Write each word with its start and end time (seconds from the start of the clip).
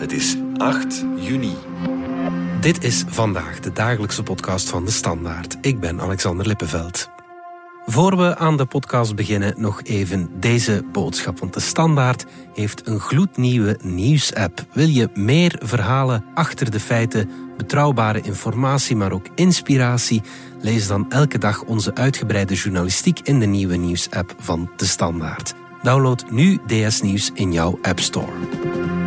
Het 0.00 0.12
is 0.12 0.36
8 0.56 1.04
juni. 1.16 1.54
Dit 2.60 2.84
is 2.84 3.04
vandaag 3.06 3.60
de 3.60 3.72
dagelijkse 3.72 4.22
podcast 4.22 4.68
van 4.68 4.84
de 4.84 4.90
Standaard. 4.90 5.56
Ik 5.60 5.80
ben 5.80 6.00
Alexander 6.00 6.46
Lippenveld. 6.46 7.10
Voor 7.86 8.16
we 8.16 8.36
aan 8.36 8.56
de 8.56 8.66
podcast 8.66 9.14
beginnen, 9.14 9.54
nog 9.56 9.82
even 9.82 10.40
deze 10.40 10.84
boodschap. 10.92 11.38
Want 11.38 11.54
de 11.54 11.60
Standaard 11.60 12.26
heeft 12.54 12.86
een 12.86 13.00
gloednieuwe 13.00 13.78
nieuwsapp. 13.82 14.64
Wil 14.72 14.88
je 14.88 15.08
meer 15.14 15.60
verhalen 15.62 16.24
achter 16.34 16.70
de 16.70 16.80
feiten, 16.80 17.30
betrouwbare 17.56 18.20
informatie, 18.20 18.96
maar 18.96 19.12
ook 19.12 19.26
inspiratie? 19.34 20.22
Lees 20.60 20.86
dan 20.86 21.10
elke 21.10 21.38
dag 21.38 21.62
onze 21.62 21.94
uitgebreide 21.94 22.54
journalistiek 22.54 23.20
in 23.22 23.40
de 23.40 23.46
nieuwe 23.46 23.76
nieuwsapp 23.76 24.34
van 24.38 24.70
de 24.76 24.86
Standaard. 24.86 25.54
Download 25.82 26.24
nu 26.30 26.58
DS 26.66 27.00
Nieuws 27.00 27.30
in 27.34 27.52
jouw 27.52 27.78
App 27.82 28.00
Store. 28.00 28.99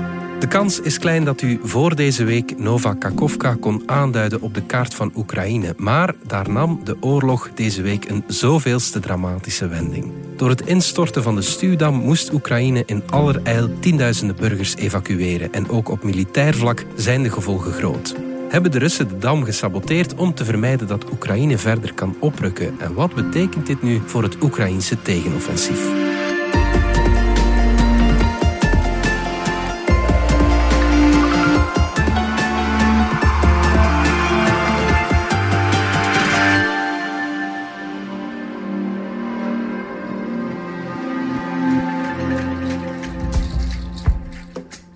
De 0.43 0.49
kans 0.49 0.79
is 0.79 0.99
klein 0.99 1.23
dat 1.23 1.41
u 1.41 1.59
voor 1.63 1.95
deze 1.95 2.23
week 2.23 2.57
Nova 2.57 2.93
Kakovka 2.93 3.55
kon 3.59 3.83
aanduiden 3.85 4.41
op 4.41 4.53
de 4.53 4.61
kaart 4.61 4.93
van 4.93 5.11
Oekraïne. 5.15 5.73
Maar 5.77 6.15
daar 6.27 6.49
nam 6.49 6.79
de 6.83 6.97
oorlog 6.99 7.49
deze 7.55 7.81
week 7.81 8.09
een 8.09 8.23
zoveelste 8.27 8.99
dramatische 8.99 9.67
wending. 9.67 10.11
Door 10.35 10.49
het 10.49 10.61
instorten 10.61 11.23
van 11.23 11.35
de 11.35 11.41
stuwdam 11.41 11.95
moest 11.95 12.33
Oekraïne 12.33 12.83
in 12.85 13.03
allerijl 13.09 13.79
tienduizenden 13.79 14.35
burgers 14.35 14.75
evacueren. 14.75 15.53
En 15.53 15.69
ook 15.69 15.89
op 15.89 16.03
militair 16.03 16.55
vlak 16.55 16.85
zijn 16.95 17.23
de 17.23 17.29
gevolgen 17.29 17.71
groot. 17.71 18.15
Hebben 18.49 18.71
de 18.71 18.79
Russen 18.79 19.07
de 19.07 19.17
dam 19.17 19.43
gesaboteerd 19.43 20.15
om 20.15 20.33
te 20.33 20.45
vermijden 20.45 20.87
dat 20.87 21.11
Oekraïne 21.11 21.57
verder 21.57 21.93
kan 21.93 22.15
oprukken? 22.19 22.79
En 22.79 22.93
wat 22.93 23.15
betekent 23.15 23.65
dit 23.65 23.81
nu 23.81 24.01
voor 24.05 24.23
het 24.23 24.43
Oekraïnse 24.43 25.01
tegenoffensief? 25.01 26.12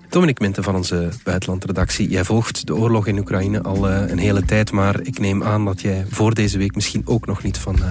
Dominic 0.08 0.38
Minten 0.38 0.62
van 0.62 0.74
onze 0.74 1.08
buitenlandredactie. 1.24 2.08
Jij 2.08 2.24
volgt 2.24 2.66
de 2.66 2.76
oorlog 2.76 3.06
in 3.06 3.18
Oekraïne 3.18 3.62
al 3.62 3.90
uh, 3.90 4.08
een 4.08 4.18
hele 4.18 4.44
tijd, 4.44 4.72
maar 4.72 5.00
ik 5.00 5.18
neem 5.18 5.42
aan 5.42 5.64
dat 5.64 5.80
jij 5.80 6.04
voor 6.08 6.34
deze 6.34 6.58
week 6.58 6.74
misschien 6.74 7.02
ook 7.04 7.26
nog 7.26 7.42
niet 7.42 7.58
van 7.58 7.76
uh, 7.78 7.84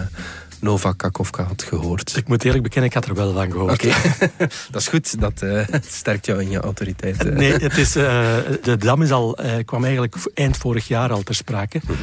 Nova 0.59 0.93
Kakovka 0.93 1.43
had 1.43 1.63
gehoord. 1.63 2.15
Ik 2.17 2.27
moet 2.27 2.43
eerlijk 2.43 2.63
bekennen, 2.63 2.89
ik 2.89 2.95
had 2.95 3.05
er 3.05 3.15
wel 3.15 3.33
van 3.33 3.51
gehoord. 3.51 3.73
Oké, 3.73 3.87
okay. 3.87 4.49
dat 4.71 4.81
is 4.81 4.87
goed. 4.87 5.19
Dat 5.19 5.41
uh, 5.43 5.63
sterkt 5.81 6.25
jou 6.25 6.41
in 6.41 6.49
je 6.49 6.59
autoriteit. 6.59 7.33
Nee, 7.33 7.51
het 7.51 7.77
is, 7.77 7.91
de 7.91 8.75
dam 8.79 9.01
is 9.01 9.11
al, 9.11 9.37
kwam 9.65 9.83
eigenlijk 9.83 10.15
eind 10.33 10.57
vorig 10.57 10.87
jaar 10.87 11.11
al 11.11 11.23
ter 11.23 11.35
sprake. 11.35 11.81
-hmm. 11.85 11.95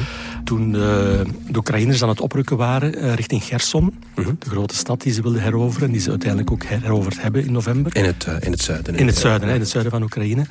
Toen 0.43 0.71
de 0.71 1.25
Oekraïners 1.55 2.03
aan 2.03 2.09
het 2.09 2.21
oprukken 2.21 2.57
waren 2.57 3.15
richting 3.15 3.43
Gerson, 3.43 3.99
-hmm. 4.15 4.35
de 4.39 4.49
grote 4.49 4.75
stad 4.75 5.01
die 5.01 5.13
ze 5.13 5.21
wilden 5.21 5.41
heroveren, 5.41 5.91
die 5.91 6.01
ze 6.01 6.09
uiteindelijk 6.09 6.51
ook 6.51 6.63
heroverd 6.63 7.21
hebben 7.21 7.45
in 7.45 7.51
november. 7.51 7.95
In 7.95 8.05
het, 8.05 8.27
in 8.39 8.51
het 8.51 8.61
zuiden. 8.61 8.95
In 8.95 9.07
het 9.07 9.17
zuiden, 9.17 9.49
in 9.49 9.59
het 9.59 9.69
zuiden 9.69 9.91
van 9.91 10.03
Oekraïne. 10.03 10.45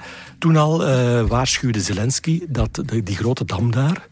Toen 0.44 0.56
al 0.56 0.88
uh, 0.88 1.26
waarschuwde 1.26 1.80
Zelensky 1.80 2.42
dat 2.48 2.74
de, 2.74 3.02
die 3.02 3.16
grote 3.16 3.44
dam 3.44 3.70
daar, 3.70 4.06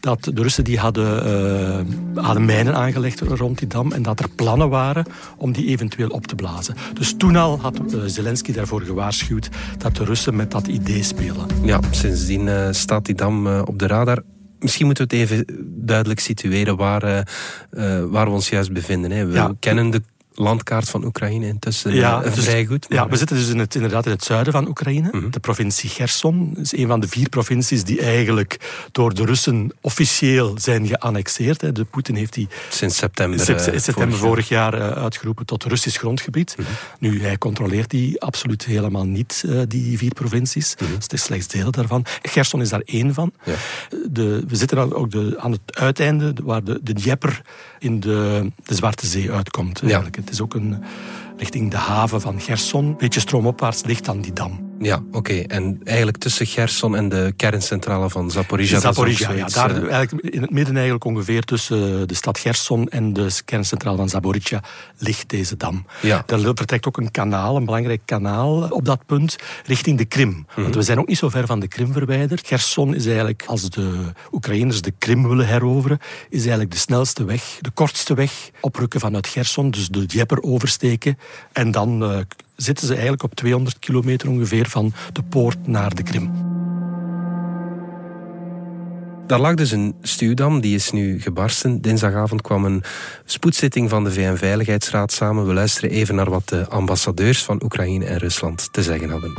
dat 0.00 0.24
de 0.24 0.42
Russen 0.42 0.64
die 0.64 0.78
hadden, 0.78 1.26
uh, 2.16 2.24
hadden 2.24 2.44
mijnen 2.44 2.74
aangelegd 2.74 3.20
rond 3.20 3.58
die 3.58 3.68
dam 3.68 3.92
en 3.92 4.02
dat 4.02 4.20
er 4.20 4.28
plannen 4.28 4.68
waren 4.68 5.04
om 5.36 5.52
die 5.52 5.66
eventueel 5.66 6.08
op 6.08 6.26
te 6.26 6.34
blazen. 6.34 6.74
Dus 6.92 7.14
toen 7.16 7.36
al 7.36 7.60
had 7.60 7.80
uh, 7.86 8.00
Zelensky 8.06 8.52
daarvoor 8.52 8.80
gewaarschuwd 8.80 9.48
dat 9.78 9.96
de 9.96 10.04
Russen 10.04 10.36
met 10.36 10.50
dat 10.50 10.66
idee 10.66 11.02
spelen. 11.02 11.46
Ja, 11.62 11.80
sindsdien 11.90 12.74
staat 12.74 13.04
die 13.04 13.14
dam 13.14 13.46
op 13.46 13.78
de 13.78 13.86
radar. 13.86 14.22
Misschien 14.58 14.86
moeten 14.86 15.08
we 15.08 15.16
het 15.16 15.30
even 15.30 15.46
duidelijk 15.86 16.20
situeren 16.20 16.76
waar, 16.76 17.28
waar 18.10 18.26
we 18.26 18.30
ons 18.30 18.48
juist 18.48 18.72
bevinden. 18.72 19.10
Hè. 19.10 19.26
We 19.26 19.32
ja. 19.32 19.54
kennen 19.58 19.90
de 19.90 20.02
landkaart 20.34 20.88
van 20.88 21.04
Oekraïne 21.04 21.46
intussen 21.46 21.94
ja, 21.94 22.24
uh, 22.24 22.34
dus, 22.34 22.44
vrij 22.44 22.64
goed. 22.64 22.88
Maar... 22.88 22.98
Ja, 22.98 23.08
we 23.08 23.16
zitten 23.16 23.36
dus 23.36 23.48
in 23.48 23.58
het, 23.58 23.74
inderdaad 23.74 24.06
in 24.06 24.12
het 24.12 24.24
zuiden 24.24 24.52
van 24.52 24.68
Oekraïne. 24.68 25.08
Mm 25.12 25.20
-hmm. 25.20 25.30
De 25.30 25.40
provincie 25.40 25.90
Gerson 25.90 26.56
is 26.60 26.76
een 26.76 26.86
van 26.86 27.00
de 27.00 27.08
vier 27.08 27.28
provincies 27.28 27.84
die 27.84 28.00
eigenlijk 28.00 28.86
door 28.92 29.14
de 29.14 29.24
Russen 29.24 29.72
officieel 29.80 30.54
zijn 30.58 30.86
geannexeerd. 30.86 31.60
Hè. 31.60 31.72
De 31.72 31.84
Poetin 31.84 32.14
heeft 32.14 32.32
die 32.32 32.48
sinds 32.68 32.96
september, 32.96 33.40
september 33.80 34.18
vorig 34.18 34.48
jaar, 34.48 34.74
uh, 34.74 34.88
uitgeroepen 34.88 35.46
tot 35.46 35.64
Russisch 35.64 35.98
grondgebied. 35.98 36.54
Mm 36.58 36.64
-hmm. 36.64 36.74
Nu, 36.98 37.22
hij 37.22 37.38
controleert 37.38 37.90
die 37.90 38.20
absoluut 38.20 38.64
helemaal 38.64 39.06
niet, 39.06 39.44
die 39.68 39.98
vier 39.98 40.12
provincies. 40.12 40.74
Mm 40.78 40.86
-hmm. 40.86 40.94
dus 40.94 41.04
het 41.04 41.12
is 41.12 41.22
slechts 41.22 41.46
deel 41.46 41.70
daarvan. 41.70 42.04
Gerson 42.22 42.60
is 42.60 42.68
daar 42.68 42.82
één 42.84 43.14
van. 43.14 43.32
Ja. 43.44 43.54
De, 44.10 44.44
we 44.48 44.56
zitten 44.56 44.92
ook 44.94 45.10
de, 45.10 45.34
aan 45.38 45.52
het 45.52 45.60
uiteinde, 45.66 46.34
waar 46.42 46.64
de, 46.64 46.80
de 46.82 46.94
in 47.78 48.00
de, 48.00 48.50
de 48.64 48.74
Zwarte 48.74 49.06
Zee 49.06 49.30
uitkomt. 49.30 49.82
Eigenlijk. 49.82 50.16
Het 50.24 50.32
is 50.32 50.40
ook 50.40 50.54
een, 50.54 50.82
richting 51.36 51.70
de 51.70 51.76
haven 51.76 52.20
van 52.20 52.40
Gerson. 52.40 52.84
Een 52.84 52.96
beetje 52.96 53.20
stroomopwaarts 53.20 53.84
ligt 53.84 54.04
dan 54.04 54.20
die 54.20 54.32
dam. 54.32 54.73
Ja, 54.84 55.02
oké. 55.06 55.16
Okay. 55.16 55.42
En 55.42 55.80
eigenlijk 55.84 56.16
tussen 56.16 56.46
Gerson 56.46 56.96
en 56.96 57.08
de 57.08 57.32
kerncentrale 57.36 58.10
van 58.10 58.30
Zaporizhia. 58.30 58.80
Zaporizhia, 58.80 59.30
ja. 59.32 59.46
Daar 59.46 59.70
uh... 59.70 59.92
eigenlijk 59.92 60.34
in 60.34 60.40
het 60.40 60.50
midden 60.50 60.74
eigenlijk 60.74 61.04
ongeveer 61.04 61.42
tussen 61.42 62.08
de 62.08 62.14
stad 62.14 62.38
Gerson 62.38 62.88
en 62.88 63.12
de 63.12 63.30
kerncentrale 63.44 63.96
van 63.96 64.08
Zaporizhia 64.08 64.62
ligt 64.98 65.28
deze 65.28 65.56
dam. 65.56 65.86
Ja. 66.02 66.22
Daar 66.26 66.40
vertrekt 66.40 66.86
ook 66.86 66.96
een 66.96 67.10
kanaal, 67.10 67.56
een 67.56 67.64
belangrijk 67.64 68.02
kanaal 68.04 68.68
op 68.68 68.84
dat 68.84 69.06
punt, 69.06 69.36
richting 69.66 69.98
de 69.98 70.04
Krim. 70.04 70.28
Mm 70.28 70.46
-hmm. 70.48 70.62
Want 70.62 70.74
we 70.74 70.82
zijn 70.82 70.98
ook 70.98 71.08
niet 71.08 71.18
zo 71.18 71.28
ver 71.28 71.46
van 71.46 71.60
de 71.60 71.68
Krim 71.68 71.92
verwijderd. 71.92 72.46
Gerson 72.46 72.94
is 72.94 73.06
eigenlijk, 73.06 73.44
als 73.46 73.70
de 73.70 74.12
Oekraïners 74.32 74.80
de 74.80 74.92
Krim 74.98 75.28
willen 75.28 75.46
heroveren, 75.46 75.98
is 76.28 76.40
eigenlijk 76.40 76.70
de 76.70 76.78
snelste 76.78 77.24
weg, 77.24 77.58
de 77.60 77.70
kortste 77.70 78.14
weg 78.14 78.50
oprukken 78.60 79.00
vanuit 79.00 79.26
Gerson. 79.26 79.70
Dus 79.70 79.88
de 79.88 80.06
Djeper 80.06 80.42
oversteken 80.42 81.18
en 81.52 81.70
dan 81.70 82.02
uh, 82.02 82.18
zitten 82.56 82.86
ze 82.86 82.92
eigenlijk 82.92 83.22
op 83.22 83.34
200 83.34 83.78
kilometer 83.78 84.28
ongeveer 84.28 84.68
van 84.68 84.92
de 85.12 85.22
poort 85.22 85.66
naar 85.66 85.94
de 85.94 86.02
Krim. 86.02 86.52
Daar 89.26 89.40
lag 89.40 89.54
dus 89.54 89.70
een 89.70 89.94
stuwdam, 90.02 90.60
die 90.60 90.74
is 90.74 90.90
nu 90.90 91.20
gebarsten. 91.20 91.80
Dinsdagavond 91.80 92.40
kwam 92.40 92.64
een 92.64 92.82
spoedzitting 93.24 93.90
van 93.90 94.04
de 94.04 94.12
VN-veiligheidsraad 94.12 95.12
samen. 95.12 95.46
We 95.46 95.52
luisteren 95.52 95.90
even 95.90 96.14
naar 96.14 96.30
wat 96.30 96.48
de 96.48 96.68
ambassadeurs 96.68 97.42
van 97.42 97.60
Oekraïne 97.64 98.04
en 98.04 98.18
Rusland 98.18 98.72
te 98.72 98.82
zeggen 98.82 99.08
hadden. 99.10 99.32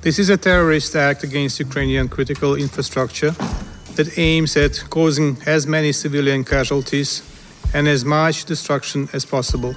This 0.00 0.18
is 0.18 0.30
a 0.30 0.36
terrorist 0.36 0.94
act 0.94 1.24
against 1.24 1.58
Ukrainian 1.58 2.08
critical 2.08 2.54
infrastructure 2.54 3.32
that 3.94 4.16
aims 4.16 4.56
at 4.56 4.84
causing 4.88 5.46
as 5.46 5.66
many 5.66 5.92
civilian 5.92 6.44
casualties 6.44 7.22
and 7.72 7.86
as 7.86 8.04
much 8.04 8.44
destruction 8.44 9.08
as 9.12 9.24
possible. 9.24 9.74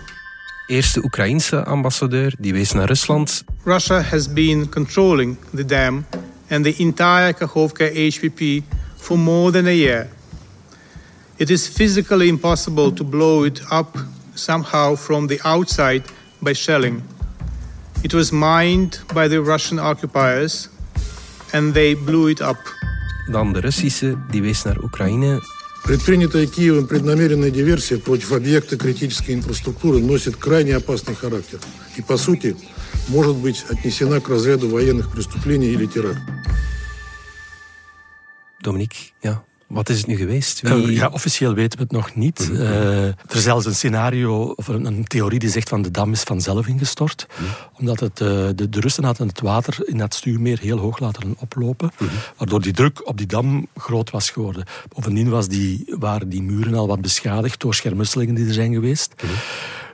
Eerste 0.69 1.03
Oekraïense 1.03 1.63
ambassadeur 1.65 2.33
die 2.39 2.53
wees 2.53 2.71
naar 2.71 2.87
Rusland. 2.87 3.43
Russia 3.63 4.01
has 4.01 4.33
been 4.33 4.69
controlling 4.69 5.37
the 5.55 5.65
dam 5.65 6.05
and 6.49 6.63
the 6.63 6.75
entire 6.77 7.33
Kakhovka 7.33 7.89
HPP 7.89 8.63
for 8.95 9.17
more 9.17 9.51
than 9.51 9.65
a 9.65 9.73
year. 9.73 10.09
It 11.35 11.49
is 11.49 11.67
physically 11.67 12.27
impossible 12.27 12.93
to 12.93 13.03
blow 13.03 13.43
it 13.45 13.61
up 13.71 13.97
somehow 14.33 14.95
from 14.95 15.27
the 15.27 15.39
outside 15.43 16.03
by 16.39 16.53
shelling. 16.53 17.01
It 18.03 18.13
was 18.13 18.31
mined 18.31 18.99
by 19.13 19.27
the 19.27 19.41
Russian 19.41 19.79
occupiers 19.79 20.69
and 21.51 21.73
they 21.73 21.95
blew 21.95 22.29
it 22.29 22.41
up. 22.41 22.75
Dan 23.31 23.53
de 23.53 23.59
Russische, 23.59 24.17
die 24.29 24.41
wees 24.41 24.63
naar 24.63 24.77
Oekraïne. 24.83 25.58
Предпринятая 25.89 26.45
Киевом 26.45 26.85
преднамеренная 26.85 27.49
диверсия 27.49 27.97
против 27.97 28.31
объекта 28.33 28.77
критической 28.77 29.33
инфраструктуры 29.33 29.97
носит 29.97 30.35
крайне 30.35 30.75
опасный 30.75 31.15
характер 31.15 31.59
и, 31.97 32.03
по 32.03 32.15
сути, 32.15 32.55
может 33.07 33.35
быть 33.35 33.65
отнесена 33.67 34.21
к 34.21 34.29
разряду 34.29 34.69
военных 34.69 35.11
преступлений 35.11 35.69
или 35.69 35.87
теракта. 35.87 36.21
Dominique, 38.63 39.13
ja, 39.23 39.41
wat 39.69 39.89
is 39.89 39.97
het 39.97 40.07
nu 40.07 40.15
geweest? 40.15 40.61
Wie... 40.61 40.87
Uh, 40.87 40.95
ja, 40.95 41.07
officieel 41.07 41.53
weten 41.53 41.77
we 41.77 41.83
het 41.83 41.93
nog 41.93 42.15
niet. 42.15 42.47
-hmm. 42.47 42.55
uh, 42.55 43.05
er 43.05 43.15
is 43.29 43.43
zelfs 43.43 43.65
een 43.65 43.75
scenario 43.75 44.53
of 44.55 44.67
een, 44.67 44.85
een, 44.85 45.03
theorie 45.03 45.39
die 45.39 45.49
zegt 45.49 45.69
van 45.69 45.81
de 45.81 45.91
dam 45.91 46.11
is 46.11 46.21
vanzelf 46.21 46.67
ingestort. 46.67 47.27
-hmm. 47.29 47.47
Omdat 47.79 47.99
het, 47.99 48.19
uh, 48.19 48.27
de, 48.55 48.69
de, 48.69 48.79
Russen 48.79 49.03
hadden 49.03 49.27
het 49.27 49.39
water 49.39 49.87
in 49.87 49.97
dat 49.97 50.13
stuwmeer 50.13 50.59
heel 50.59 50.77
hoog 50.77 50.99
laten 50.99 51.35
oplopen. 51.37 51.91
-hmm. 51.97 52.07
Waardoor 52.37 52.61
die 52.61 52.73
druk 52.73 53.07
op 53.07 53.17
die 53.17 53.27
dam 53.27 53.67
groot 53.75 54.09
was 54.09 54.29
geworden. 54.29 54.65
Bovendien 54.95 55.29
was 55.29 55.47
die, 55.47 55.95
waren 55.99 56.29
die 56.29 56.41
muren 56.41 56.73
al 56.73 56.87
wat 56.87 57.01
beschadigd 57.01 57.59
door 57.59 57.75
schermutselingen 57.75 58.35
die 58.35 58.47
er 58.47 58.53
zijn 58.53 58.73
geweest. 58.73 59.13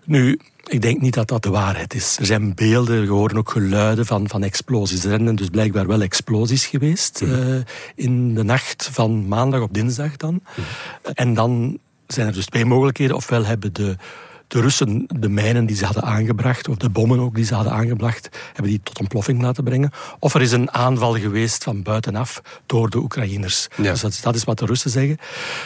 Nu, 0.06 0.40
ik 0.68 0.82
denk 0.82 1.02
niet 1.02 1.14
dat 1.14 1.28
dat 1.28 1.44
de 1.44 1.50
waarheid 1.50 1.94
is. 1.94 2.18
Er 2.20 2.26
zijn 2.26 2.56
beelden, 2.56 3.02
er 3.02 3.08
horen 3.08 3.38
ook 3.38 3.50
geluiden 3.50 4.06
van, 4.06 4.30
van 4.30 4.44
explosies. 4.44 5.04
Er 5.04 5.10
zijn 5.10 5.36
dus 5.36 5.50
blijkbaar 5.50 5.88
wel 5.88 6.02
explosies 6.02 6.66
geweest 6.66 7.22
mm. 7.22 7.32
uh, 7.32 7.62
in 7.96 8.36
de 8.36 8.44
nacht 8.44 8.90
van 8.92 9.28
maandag 9.28 9.62
op 9.62 9.74
dinsdag 9.74 10.18
dan. 10.18 10.34
Mm. 10.34 10.64
En 11.14 11.34
dan 11.34 11.78
zijn 12.08 12.28
er 12.28 12.34
dus 12.34 12.46
twee 12.46 12.66
mogelijkheden. 12.66 13.16
Ofwel 13.16 13.46
hebben 13.46 13.74
de, 13.74 13.96
de 14.56 14.62
Russen 14.62 15.06
de 15.20 15.30
mijnen 15.30 15.66
die 15.66 15.76
ze 15.76 15.86
hadden 15.86 16.04
aangebracht, 16.04 16.68
of 16.68 16.76
de 16.78 16.90
bommen 16.90 17.20
ook 17.20 17.36
die 17.36 17.46
ze 17.46 17.54
hadden 17.56 17.74
aangebracht, 17.74 18.30
hebben 18.46 18.72
die 18.72 18.80
tot 18.84 19.00
ontploffing 19.00 19.42
laten 19.42 19.64
brengen. 19.64 19.92
Of 20.20 20.34
er 20.34 20.42
is 20.42 20.52
een 20.52 20.72
aanval 20.72 21.18
geweest 21.20 21.64
van 21.64 21.82
buitenaf 21.84 22.42
door 22.66 22.90
de 22.90 22.98
Oekraïners. 22.98 23.68
Ja. 23.78 23.92
Dus 23.92 24.02
dat, 24.02 24.12
is- 24.12 24.22
dat 24.22 24.36
is 24.36 24.44
wat 24.44 24.60
de 24.60 24.66
Russen 24.66 24.90
zeggen. 24.92 25.18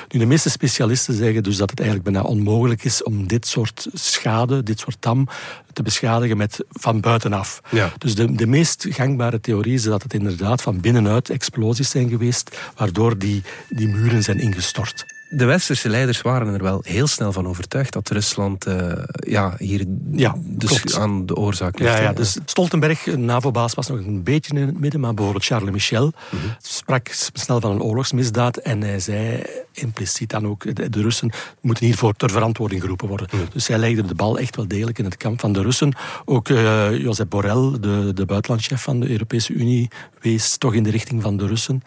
Nu, 0.09 0.19
de 0.19 0.25
meeste 0.25 0.49
specialisten 0.49 1.13
zeggen 1.13 1.43
dus 1.43 1.57
dat 1.57 1.69
het 1.69 1.79
eigenlijk 1.79 2.11
bijna 2.11 2.27
onmogelijk 2.27 2.83
is 2.83 3.03
om 3.03 3.27
dit 3.27 3.47
soort 3.47 3.87
schade, 3.93 4.63
dit 4.63 4.79
soort 4.79 4.97
dam, 4.99 5.27
te 5.73 5.83
beschadigen 5.83 6.37
met 6.37 6.63
van 6.69 6.99
buitenaf. 6.99 7.61
Ja. 7.69 7.91
Dus 7.97 8.15
de, 8.15 8.35
de 8.35 8.47
meest 8.47 8.85
gangbare 8.89 9.39
theorie 9.39 9.73
is 9.73 9.83
dat 9.83 10.03
het 10.03 10.13
inderdaad 10.13 10.61
van 10.61 10.79
binnenuit 10.79 11.29
explosies 11.29 11.89
zijn 11.89 12.09
geweest, 12.09 12.57
waardoor 12.75 13.17
die, 13.17 13.43
die 13.69 13.87
muren 13.87 14.23
zijn 14.23 14.39
ingestort. 14.39 15.05
De 15.31 15.45
westerse 15.45 15.89
leiders 15.89 16.21
waren 16.21 16.53
er 16.53 16.63
wel 16.63 16.81
heel 16.83 17.07
snel 17.07 17.31
van 17.31 17.47
overtuigd 17.47 17.93
dat 17.93 18.09
Rusland 18.09 18.65
eh, 18.65 18.91
ja, 19.19 19.55
hier 19.57 19.85
Ja, 20.11 20.35
dus 20.37 20.69
klopt. 20.69 20.95
aan 20.95 21.25
de 21.25 21.35
oorzaak 21.35 21.79
ligt. 21.79 21.97
Ja, 21.97 22.13
dus 22.13 22.37
Stoltenberg, 22.45 23.05
NAVO-baas, 23.05 23.73
was 23.73 23.87
nog 23.87 23.97
een 23.97 24.23
beetje 24.23 24.55
in 24.55 24.65
het 24.65 24.79
midden, 24.79 24.99
maar 24.99 25.13
bijvoorbeeld 25.13 25.45
Charles 25.45 25.71
Michel 25.71 26.13
sprak 26.61 27.07
snel 27.33 27.59
van 27.61 27.71
een 27.71 27.81
oorlogsmisdaad 27.81 28.57
en 28.57 28.81
hij 28.81 28.99
zei 28.99 29.43
impliciet 29.73 30.29
dan 30.29 30.47
ook, 30.47 30.75
de, 30.75 30.89
de 30.89 31.01
Russen 31.01 31.31
moeten 31.61 31.85
hiervoor 31.85 32.13
ter 32.13 32.29
verantwoording 32.29 32.81
geroepen 32.81 33.07
worden. 33.07 33.27
Dus 33.53 33.67
hij 33.67 33.77
legde 33.77 34.05
de 34.05 34.15
bal 34.15 34.39
echt 34.39 34.55
wel 34.55 34.67
degelijk 34.67 34.99
in 34.99 35.05
het 35.05 35.17
kamp 35.17 35.39
van 35.39 35.53
de 35.53 35.61
Russen. 35.61 35.93
Ook 36.25 36.49
eh 36.49 36.97
Josep 36.97 37.29
Borrell, 37.29 37.79
de, 37.79 38.11
de 38.13 38.25
buitenlandchef 38.25 38.81
van 38.81 38.99
de 38.99 39.09
Europese 39.09 39.53
Unie, 39.53 39.89
wees 40.21 40.57
toch 40.57 40.73
in 40.73 40.83
de 40.83 40.89
richting 40.91 41.21
van 41.21 41.37
de 41.37 41.47
Russen. 41.47 41.83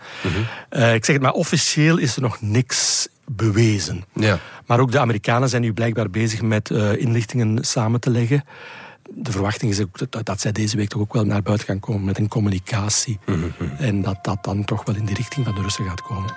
Eh, 0.69 0.95
ik 0.95 1.05
zeg 1.05 1.15
het 1.15 1.25
maar, 1.25 1.33
officieel 1.33 1.99
is 1.99 2.17
er 2.17 2.23
nog 2.23 2.41
niks 2.41 3.09
bewezen. 3.27 4.05
Ja. 4.13 4.39
Maar 4.67 4.81
ook 4.81 4.93
de 4.93 4.99
Amerikanen 4.99 5.49
zijn 5.49 5.63
nu 5.63 5.73
blijkbaar 5.73 6.11
bezig 6.11 6.43
met 6.43 6.71
eh, 6.71 6.97
inlichtingen 6.97 7.65
samen 7.65 8.01
te 8.01 8.11
leggen. 8.11 8.45
De 9.15 9.33
verwachting 9.33 9.71
is 9.71 9.81
ook 9.81 10.11
dat, 10.11 10.27
dat 10.27 10.41
zij 10.41 10.53
deze 10.53 10.77
week 10.77 10.89
toch 10.89 11.01
ook 11.01 11.13
wel 11.13 11.25
naar 11.25 11.43
buiten 11.43 11.67
gaan 11.67 11.81
komen 11.81 12.05
met 12.05 12.19
een 12.19 12.29
communicatie. 12.29 13.19
En 13.79 14.03
dat 14.03 14.19
dat 14.23 14.45
dan 14.45 14.65
toch 14.65 14.85
wel 14.85 14.97
in 14.97 15.05
de 15.05 15.15
richting 15.15 15.47
van 15.47 15.55
de 15.55 15.61
Russen 15.61 15.85
gaat 15.85 16.03
komen. 16.03 16.35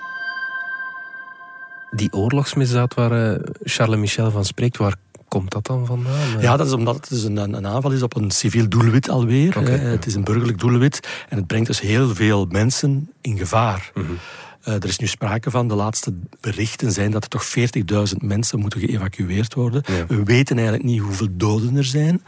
Die 1.92 2.14
oorlogsmisdaad 2.14 2.94
waar 2.94 3.34
eh, 3.34 3.40
Charles 3.64 4.00
Michel 4.00 4.32
van 4.32 4.46
spreekt, 4.46 4.78
waar 4.78 4.96
komt 5.28 5.52
dat 5.52 5.66
dan 5.66 5.86
vandaan? 5.86 6.40
Ja, 6.40 6.58
dat 6.58 6.68
is 6.68 6.74
omdat 6.74 6.96
het 6.96 7.10
dus 7.10 7.24
een, 7.24 7.38
een 7.38 7.68
aanval 7.68 7.92
is 7.92 8.02
op 8.02 8.16
een 8.16 8.32
civiel 8.32 8.70
doelwit 8.70 9.10
alweer. 9.10 9.58
Eh. 9.58 9.80
Het 9.80 10.06
is 10.06 10.16
een 10.16 10.24
burgerlijk 10.24 10.60
doelwit 10.60 11.08
en 11.30 11.38
het 11.38 11.48
brengt 11.48 11.68
dus 11.68 11.80
heel 11.80 12.16
veel 12.16 12.46
mensen 12.50 13.12
in 13.22 13.38
gevaar. 13.38 13.92
Mhm. 13.94 14.12
Er 14.66 14.86
is 14.86 14.98
nu 14.98 15.08
sprake 15.08 15.52
van, 15.52 15.68
de 15.68 15.76
laatste 15.76 16.14
berichten 16.42 16.92
zijn 16.92 17.12
dat 17.12 17.24
er 17.24 17.30
toch 17.30 17.46
40.000 17.46 18.16
mensen 18.18 18.60
moeten 18.60 18.80
geëvacueerd 18.80 19.54
worden. 19.54 19.84
Ja. 19.88 19.94
Mhm. 19.94 20.16
We 20.16 20.24
weten 20.24 20.56
eigenlijk 20.56 20.88
niet 20.88 21.02
hoeveel 21.02 21.28
doden 21.32 21.76
er 21.76 21.84
zijn. 21.84 22.24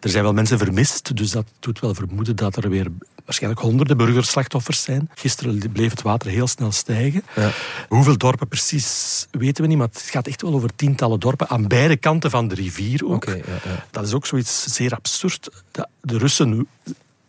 Er 0.00 0.10
zijn 0.10 0.22
wel 0.22 0.32
mensen 0.32 0.58
vermist, 0.58 1.16
dus 1.16 1.30
dat 1.30 1.46
doet 1.60 1.80
wel 1.80 1.94
vermoeden 1.94 2.36
dat 2.36 2.56
er 2.56 2.70
weer 2.70 2.86
waarschijnlijk 3.24 3.62
honderden 3.62 3.96
burgerslachtoffers 3.96 4.82
zijn. 4.82 5.10
Gisteren 5.14 5.72
bleef 5.72 5.90
het 5.90 6.02
water 6.02 6.30
heel 6.30 6.46
snel 6.46 6.72
stijgen. 6.72 7.22
Ja. 7.36 7.50
Hoeveel 7.88 8.16
dorpen 8.16 8.48
precies 8.48 9.26
weten 9.30 9.62
we 9.62 9.68
niet, 9.68 9.78
maar 9.78 9.86
het 9.86 10.02
gaat 10.10 10.26
echt 10.26 10.42
wel 10.42 10.54
over 10.54 10.74
tientallen 10.76 11.20
dorpen 11.20 11.48
aan 11.48 11.66
beide 11.66 11.96
kanten 11.96 12.30
van 12.30 12.48
de 12.48 12.54
rivier 12.54 13.04
ook. 13.04 13.14
Oké, 13.14 13.34
ja, 13.34 13.42
ja. 13.64 13.86
Dat 13.90 14.06
is 14.06 14.12
ook 14.12 14.26
zoiets 14.26 14.64
zeer 14.64 14.92
absurd. 14.92 15.48
De, 15.70 15.86
de 16.00 16.18
Russen 16.18 16.66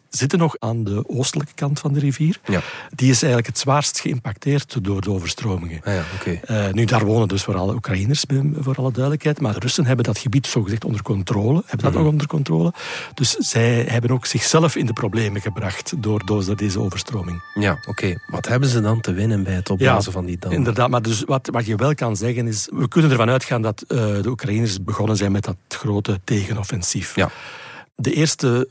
zitten 0.10 0.40
nog 0.40 0.56
aan 0.60 0.84
de 0.84 1.04
oostelijke 1.08 1.54
kant 1.56 1.80
van 1.80 1.94
de 1.94 2.00
rivier. 2.00 2.40
Ja. 2.46 2.62
Die 2.96 3.10
is 3.10 3.18
eigenlijk 3.22 3.48
het 3.48 3.58
zwaarst 3.60 4.00
geïmpacteerd 4.00 4.84
door 4.84 5.02
de 5.02 5.12
overstromingen. 5.12 5.82
Ah 5.84 5.94
ja. 5.94 6.32
Eh, 6.42 6.74
nu, 6.74 6.86
daar 6.86 7.06
wonen 7.06 7.28
dus 7.28 7.44
vooral 7.44 7.74
Oekraïners, 7.74 8.24
voor 8.60 8.76
alle 8.76 8.92
duidelijkheid. 8.92 9.42
Maar 9.42 9.54
de 9.54 9.60
Russen 9.60 9.86
hebben 9.86 10.06
dat 10.06 10.18
gebied 10.18 10.48
zogezegd 10.48 10.86
onder 10.86 11.02
controle. 11.02 11.64
Hebben 11.66 11.86
dat 11.86 11.94
Mhm. 11.94 12.02
nog 12.04 12.12
onder 12.12 12.28
controle. 12.28 12.74
Dus 13.14 13.32
zij 13.32 13.86
hebben 13.88 14.12
ook 14.12 14.26
zichzelf 14.26 14.76
in 14.76 14.86
de 14.86 14.94
problemen 14.94 15.42
gebracht 15.42 15.94
door, 15.98 16.26
door 16.26 16.56
deze 16.56 16.80
overstroming. 16.80 17.42
Ja, 17.54 17.80
oké. 17.88 18.16
Wat 18.28 18.48
hebben 18.48 18.70
ze 18.70 18.82
dan 18.82 19.02
te 19.02 19.14
winnen 19.14 19.44
bij 19.44 19.54
het 19.54 19.70
opblazen 19.70 20.12
van 20.12 20.26
die 20.26 20.38
dam? 20.38 20.52
Inderdaad, 20.52 20.90
maar 20.90 21.02
dus 21.02 21.24
wat, 21.24 21.50
wat 21.52 21.66
je 21.66 21.76
wel 21.76 21.96
kan 21.96 22.16
zeggen 22.16 22.48
is... 22.48 22.68
We 22.74 22.88
kunnen 22.88 23.12
ervan 23.12 23.30
uitgaan 23.30 23.62
dat 23.62 23.82
eh, 23.88 23.98
de 23.98 24.30
Oekraïners 24.30 24.84
begonnen 24.84 25.18
zijn 25.18 25.32
met 25.32 25.44
dat 25.44 25.56
grote 25.68 26.20
tegenoffensief. 26.24 27.16
Ja. 27.16 27.30
De 27.96 28.14
eerste 28.14 28.68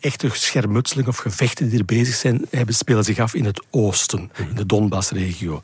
echte 0.00 0.28
schermutseling 0.32 1.08
of 1.08 1.16
gevechten 1.16 1.68
die 1.68 1.78
er 1.78 1.84
bezig 1.84 2.14
zijn, 2.14 2.46
hebben, 2.50 2.74
spelen 2.74 3.04
zich 3.04 3.18
af 3.18 3.34
in 3.34 3.44
het 3.44 3.62
oosten, 3.70 4.30
in 4.48 4.54
de 4.54 4.66
Donbass-regio. 4.66 5.62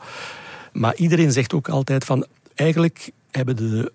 Maar 0.73 0.95
iedereen 0.95 1.33
zegt 1.33 1.53
ook 1.55 1.69
altijd 1.69 2.05
van... 2.05 2.27
Eigenlijk 2.55 3.11
hebben 3.31 3.57
de 3.57 3.93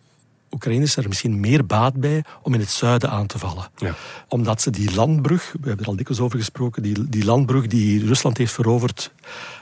Oekraïners 0.52 0.96
er 0.96 1.08
misschien 1.08 1.40
meer 1.40 1.66
baat 1.66 1.94
bij 1.94 2.24
om 2.42 2.54
in 2.54 2.60
het 2.60 2.70
zuiden 2.70 3.10
aan 3.10 3.26
te 3.28 3.40
vallen. 3.40 3.70
Ja. 3.78 3.96
Omdat 4.28 4.62
ze 4.62 4.70
die 4.70 4.94
landbrug, 4.94 5.52
we 5.62 5.68
hebben 5.68 5.86
er 5.86 5.92
al 5.92 5.96
dikwijls 5.96 6.24
over 6.24 6.38
gesproken, 6.38 6.84
die, 6.84 7.10
die 7.10 7.26
landbrug 7.26 7.68
die 7.68 8.06
Rusland 8.06 8.38
heeft 8.38 8.54
veroverd 8.54 9.12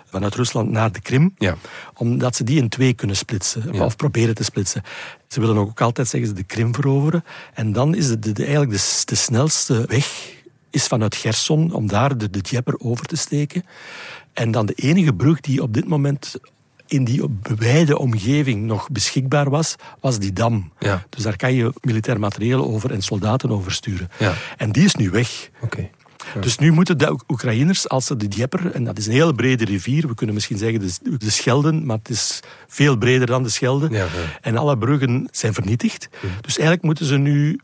vanuit 0.06 0.36
Rusland 0.36 0.70
naar 0.72 0.92
de 0.92 1.02
Krim, 1.02 1.34
Ja. 1.38 1.58
omdat 1.94 2.36
ze 2.36 2.44
die 2.44 2.58
in 2.58 2.70
twee 2.70 2.94
kunnen 2.94 3.16
splitsen, 3.16 3.74
Ja. 3.74 3.86
of 3.86 3.96
proberen 3.96 4.36
te 4.36 4.44
splitsen. 4.44 4.84
Ze 5.28 5.40
willen 5.40 5.58
ook 5.58 5.82
altijd 5.82 6.08
zeggen 6.08 6.30
ze 6.30 6.36
de 6.36 6.44
Krim 6.44 6.74
veroveren. 6.76 7.24
En 7.54 7.72
dan 7.74 7.96
is 7.96 8.08
de, 8.08 8.20
de, 8.20 8.32
de- 8.32 8.44
eigenlijk 8.46 8.72
de 9.06 9.16
snelste 9.16 9.86
weg 9.88 10.30
is 10.72 10.88
vanuit 10.88 11.16
Gerson 11.16 11.74
om 11.74 11.88
daar 11.88 12.18
de, 12.18 12.30
de 12.30 12.42
Dnieper 12.42 12.80
over 12.80 13.06
te 13.06 13.16
steken. 13.16 13.64
En 14.34 14.52
dan 14.52 14.66
de 14.66 14.74
enige 14.74 15.14
brug 15.14 15.42
die 15.42 15.62
op 15.62 15.74
dit 15.74 15.88
moment 15.88 16.36
in 16.88 17.04
die 17.04 17.30
bewijde 17.30 17.98
omgeving 17.98 18.64
nog 18.64 18.90
beschikbaar 18.90 19.50
was, 19.50 19.76
was 20.00 20.20
die 20.20 20.34
dam. 20.34 20.72
Ja. 20.80 21.04
Dus 21.10 21.24
daar 21.24 21.36
kan 21.36 21.54
je 21.54 21.74
militair 21.82 22.20
materieel 22.20 22.66
over 22.66 22.92
en 22.92 23.02
soldaten 23.02 23.52
over 23.52 23.72
sturen. 23.72 24.10
Ja. 24.20 24.34
En 24.58 24.72
die 24.72 24.84
is 24.84 24.96
nu 24.96 25.10
weg. 25.10 25.50
Oké. 25.62 25.90
Dus 26.40 26.58
nu 26.58 26.72
moeten 26.72 26.98
de 26.98 27.12
Oek- 27.12 27.24
Oekraïners, 27.28 27.90
als 27.90 28.06
ze 28.06 28.16
de 28.16 28.28
Dnieper, 28.28 28.72
en 28.72 28.84
dat 28.84 28.98
is 28.98 29.06
een 29.06 29.12
hele 29.12 29.34
brede 29.34 29.66
rivier, 29.66 30.08
we 30.08 30.16
kunnen 30.16 30.36
misschien 30.36 30.58
zeggen 30.58 30.80
de, 30.80 31.18
de 31.18 31.30
Schelden, 31.30 31.86
maar 31.86 31.98
het 31.98 32.10
is 32.10 32.40
veel 32.68 32.98
breder 32.98 33.28
dan 33.28 33.44
de 33.44 33.50
Schelde. 33.50 34.08
En 34.42 34.58
alle 34.58 34.78
bruggen 34.78 35.28
zijn 35.32 35.54
vernietigd. 35.54 36.10
Dus 36.42 36.58
eigenlijk 36.58 36.84
moeten 36.84 37.06
ze 37.06 37.18
nu 37.18 37.60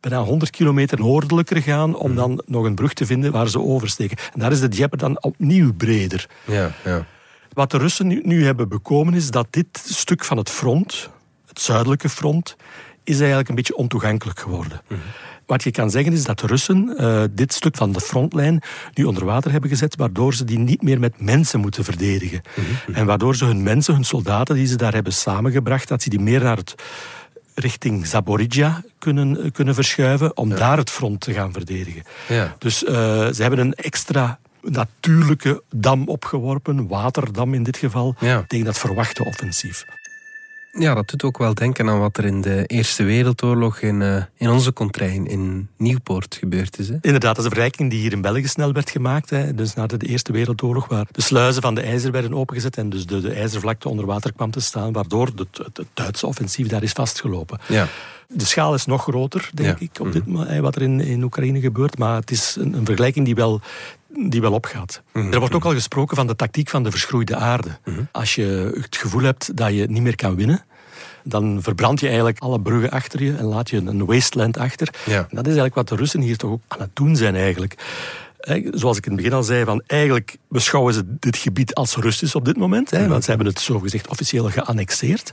bijna 0.00 0.24
100 0.24 0.50
kilometer 0.50 0.98
noordelijker 0.98 1.62
gaan 1.62 1.96
om 1.96 2.14
dan 2.14 2.42
nog 2.46 2.64
een 2.64 2.74
brug 2.74 2.92
te 2.92 3.06
vinden 3.06 3.32
waar 3.32 3.48
ze 3.48 3.60
oversteken. 3.60 4.16
En 4.32 4.40
daar 4.40 4.52
is 4.52 4.60
de 4.60 4.68
Dnieper 4.68 4.98
dan 4.98 5.22
opnieuw 5.22 5.72
breder. 5.72 6.28
Ja, 6.44 6.72
ja. 6.84 7.06
Wat 7.52 7.70
de 7.70 7.78
Russen 7.78 8.06
nu, 8.06 8.20
nu 8.24 8.44
hebben 8.44 8.68
bekomen 8.68 9.14
is 9.14 9.30
dat 9.30 9.46
dit 9.50 9.82
stuk 9.84 10.24
van 10.24 10.36
het 10.36 10.50
front, 10.50 11.10
het 11.46 11.60
zuidelijke 11.60 12.08
front, 12.08 12.56
is 13.04 13.18
eigenlijk 13.18 13.48
een 13.48 13.54
beetje 13.54 13.76
ontoegankelijk 13.76 14.40
geworden. 14.40 14.80
Wat 15.46 15.62
je 15.62 15.70
kan 15.70 15.90
zeggen 15.90 16.12
is 16.12 16.24
dat 16.24 16.38
de 16.38 16.46
Russen 16.46 16.96
eh, 16.96 17.22
dit 17.30 17.52
stuk 17.52 17.76
van 17.76 17.92
de 17.92 18.00
frontlijn 18.00 18.62
nu 18.94 19.04
onder 19.04 19.24
water 19.24 19.50
hebben 19.50 19.70
gezet, 19.70 19.96
waardoor 19.96 20.34
ze 20.34 20.44
die 20.44 20.58
niet 20.58 20.82
meer 20.82 21.00
met 21.00 21.20
mensen 21.20 21.60
moeten 21.60 21.84
verdedigen. 21.84 22.40
En 22.92 23.06
waardoor 23.06 23.36
ze 23.36 23.44
hun 23.44 23.62
mensen, 23.62 23.94
hun 23.94 24.04
soldaten 24.04 24.54
die 24.54 24.66
ze 24.66 24.76
daar 24.76 24.94
hebben 24.94 25.12
samengebracht, 25.12 25.88
dat 25.88 26.02
ze 26.02 26.10
die 26.10 26.20
meer 26.20 26.42
naar 26.42 26.56
het 26.56 26.74
richting 27.58 28.06
Zaporizhia 28.06 28.82
kunnen, 28.98 29.52
kunnen 29.52 29.74
verschuiven 29.74 30.36
om 30.36 30.48
daar 30.48 30.76
het 30.76 30.90
front 30.90 31.20
te 31.20 31.32
gaan 31.32 31.52
verdedigen. 31.52 32.02
Ja. 32.28 32.56
Dus 32.58 32.84
eh, 32.84 32.94
ze 33.32 33.42
hebben 33.42 33.58
een 33.58 33.74
extra 33.74 34.38
natuurlijke 34.62 35.62
dam 35.70 36.08
opgeworpen, 36.08 36.88
waterdam 36.88 37.54
in 37.54 37.62
dit 37.62 37.76
geval, 37.76 38.14
Ja. 38.20 38.44
tegen 38.46 38.64
dat 38.64 38.78
verwachte 38.78 39.24
offensief. 39.24 39.84
Ja, 40.78 40.94
dat 40.94 41.08
doet 41.08 41.24
ook 41.24 41.38
wel 41.38 41.54
denken 41.54 41.88
aan 41.88 41.98
wat 41.98 42.16
er 42.16 42.24
in 42.24 42.40
de 42.40 42.66
Eerste 42.66 43.02
Wereldoorlog 43.02 43.80
in, 43.80 44.02
eh, 44.02 44.22
in 44.36 44.50
onze 44.50 44.72
contrain, 44.72 45.26
in 45.26 45.68
Nieuwpoort, 45.76 46.36
gebeurd 46.40 46.78
is. 46.78 46.88
Hè? 46.88 46.96
Inderdaad, 47.00 47.36
dat 47.36 47.38
is 47.38 47.44
een 47.44 47.50
vergelijking 47.50 47.90
die 47.90 48.00
hier 48.00 48.12
in 48.12 48.20
België 48.20 48.46
snel 48.46 48.72
werd 48.72 48.90
gemaakt. 48.90 49.30
Hè. 49.30 49.54
Dus 49.54 49.74
na 49.74 49.86
de 49.86 50.06
Eerste 50.06 50.32
Wereldoorlog, 50.32 50.86
waar 50.88 51.06
de 51.10 51.22
sluizen 51.22 51.62
van 51.62 51.74
de 51.74 51.80
IJzer 51.80 52.10
werden 52.12 52.34
opengezet 52.34 52.76
en 52.76 52.90
dus 52.90 53.06
de, 53.06 53.20
de 53.20 53.32
IJzervlakte 53.32 53.88
onder 53.88 54.06
water 54.06 54.32
kwam 54.32 54.50
te 54.50 54.60
staan, 54.60 54.92
waardoor 54.92 55.26
het, 55.26 55.58
het, 55.58 55.76
het 55.76 55.86
Duitse 55.94 56.26
offensief 56.26 56.68
daar 56.68 56.82
is 56.82 56.92
vastgelopen. 56.92 57.58
Ja. 57.68 57.88
De 58.28 58.44
schaal 58.46 58.74
is 58.74 58.86
nog 58.86 59.02
groter, 59.02 59.50
denk 59.54 59.78
Ja. 59.78 59.86
ik, 59.86 60.00
op 60.00 60.12
dit, 60.12 60.26
moment, 60.26 60.50
hè, 60.50 60.60
wat 60.60 60.76
er 60.76 60.82
in, 60.82 61.00
in 61.00 61.22
Oekraïne 61.22 61.60
gebeurt. 61.60 61.98
Maar 61.98 62.16
het 62.16 62.30
is 62.30 62.56
een, 62.60 62.74
een 62.74 62.84
vergelijking 62.84 63.24
die 63.24 63.34
wel, 63.34 63.60
die 64.08 64.40
wel 64.40 64.52
opgaat. 64.52 65.02
Er 65.12 65.38
wordt 65.38 65.54
ook 65.54 65.64
al 65.64 65.72
gesproken 65.72 66.16
van 66.16 66.26
de 66.26 66.36
tactiek 66.36 66.68
van 66.68 66.82
de 66.82 66.90
verschroeide 66.90 67.36
aarde. 67.36 67.78
Als 68.12 68.34
je 68.34 68.72
het 68.80 68.96
gevoel 68.96 69.22
hebt 69.22 69.56
dat 69.56 69.74
je 69.74 69.86
niet 69.86 70.02
meer 70.02 70.16
kan 70.16 70.36
winnen, 70.36 70.64
dan 71.24 71.58
verbrand 71.62 72.00
je 72.00 72.06
eigenlijk 72.06 72.38
alle 72.38 72.60
bruggen 72.60 72.90
achter 72.90 73.22
je 73.22 73.36
en 73.36 73.44
laat 73.44 73.70
je 73.70 73.76
een 73.76 74.06
wasteland 74.06 74.58
achter. 74.58 74.94
Ja. 75.06 75.20
Dat 75.30 75.46
is 75.46 75.56
eigenlijk 75.56 75.74
wat 75.74 75.88
de 75.88 75.96
Russen 75.96 76.20
hier 76.20 76.36
toch 76.36 76.50
ook 76.50 76.62
aan 76.68 76.80
het 76.80 76.96
doen 76.96 77.16
zijn 77.16 77.34
eigenlijk. 77.34 77.74
Zoals 78.70 78.96
ik 78.96 79.06
in 79.06 79.12
het 79.12 79.20
begin 79.20 79.36
al 79.36 79.42
zei, 79.42 79.64
van 79.64 79.82
eigenlijk 79.86 80.36
beschouwen 80.48 80.94
ze 80.94 81.02
dit 81.18 81.36
gebied 81.36 81.74
als 81.74 81.96
Russisch 81.96 82.34
op 82.34 82.44
dit 82.44 82.56
moment. 82.56 82.90
Hè, 82.90 83.08
want 83.08 83.24
ze 83.24 83.30
hebben 83.30 83.48
het 83.48 83.60
zogezegd 83.60 84.08
officieel 84.08 84.50
geannexeerd. 84.50 85.32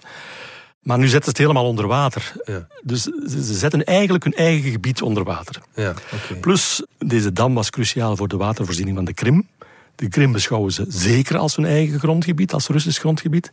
Maar 0.86 0.98
nu 0.98 1.08
zetten 1.08 1.24
ze 1.24 1.30
het 1.30 1.38
helemaal 1.38 1.68
onder 1.70 1.88
water. 1.88 2.34
Ja. 2.44 2.68
Dus 2.84 3.02
ze, 3.02 3.44
ze 3.44 3.54
zetten 3.54 3.84
eigenlijk 3.84 4.24
hun 4.24 4.34
eigen 4.34 4.72
gebied 4.72 5.02
onder 5.02 5.24
water. 5.24 5.62
Ja. 5.76 5.94
Plus, 6.42 6.86
deze 6.98 7.34
dam 7.34 7.54
was 7.54 7.70
cruciaal 7.70 8.16
voor 8.16 8.28
de 8.28 8.38
watervoorziening 8.38 8.96
van 8.96 9.06
de 9.06 9.14
Krim. 9.14 9.48
De 9.96 10.10
Krim 10.10 10.32
beschouwen 10.32 10.72
ze 10.72 10.86
zeker 10.88 11.38
als 11.38 11.56
hun 11.56 11.66
eigen 11.66 12.00
grondgebied, 12.00 12.54
als 12.54 12.68
Russisch 12.68 13.00
grondgebied. 13.00 13.50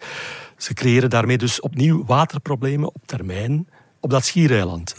Ze 0.57 0.75
creëren 0.75 1.11
daarmee 1.11 1.39
dus 1.39 1.61
opnieuw 1.61 2.05
waterproblemen 2.05 2.95
op 2.95 3.03
termijn 3.07 3.69
op 4.01 4.11
dat 4.11 4.25
schiereiland. 4.25 4.95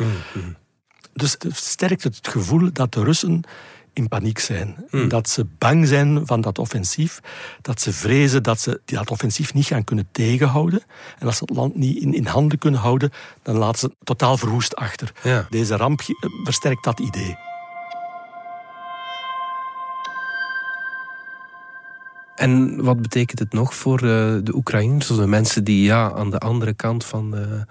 Dus 1.14 1.32
het 1.32 1.46
versterkt 1.50 2.04
het 2.04 2.28
gevoel 2.28 2.70
dat 2.72 2.94
de 2.94 3.04
Russen 3.04 3.44
in 3.94 4.08
paniek 4.08 4.40
zijn. 4.40 4.86
Dat 5.08 5.30
ze 5.30 5.46
bang 5.58 5.88
zijn 5.88 6.26
van 6.26 6.42
dat 6.42 6.60
offensief. 6.60 7.20
Dat 7.62 7.82
ze 7.82 7.94
vrezen 7.94 8.44
dat 8.44 8.60
ze 8.60 8.82
dat 8.86 9.12
offensief 9.12 9.54
niet 9.54 9.66
gaan 9.66 9.84
kunnen 9.84 10.08
tegenhouden. 10.12 10.84
En 11.20 11.28
als 11.28 11.38
ze 11.38 11.44
het 11.46 11.56
land 11.56 11.76
niet 11.76 12.02
in, 12.02 12.14
in 12.14 12.26
handen 12.26 12.58
kunnen 12.58 12.80
houden, 12.80 13.12
dan 13.42 13.58
laten 13.58 13.80
ze 13.80 13.86
het 13.86 13.96
totaal 14.04 14.38
verwoest 14.38 14.76
achter. 14.76 15.12
Ja. 15.24 15.48
Deze 15.50 15.76
ramp 15.76 16.00
eh, 16.00 16.08
versterkt 16.44 16.84
dat 16.84 17.00
idee. 17.00 17.36
En 22.36 22.84
wat 22.84 23.02
betekent 23.02 23.40
het 23.40 23.54
nog 23.54 23.76
voor 23.76 23.98
eh, 23.98 24.36
de 24.44 24.56
Oekraïners, 24.56 25.08
de 25.08 25.28
mensen 25.28 25.64
die 25.64 25.84
ja, 25.84 26.12
aan 26.12 26.30
de 26.30 26.40
andere 26.40 26.74
kant 26.74 27.06
van 27.06 27.32
de, 27.32 27.66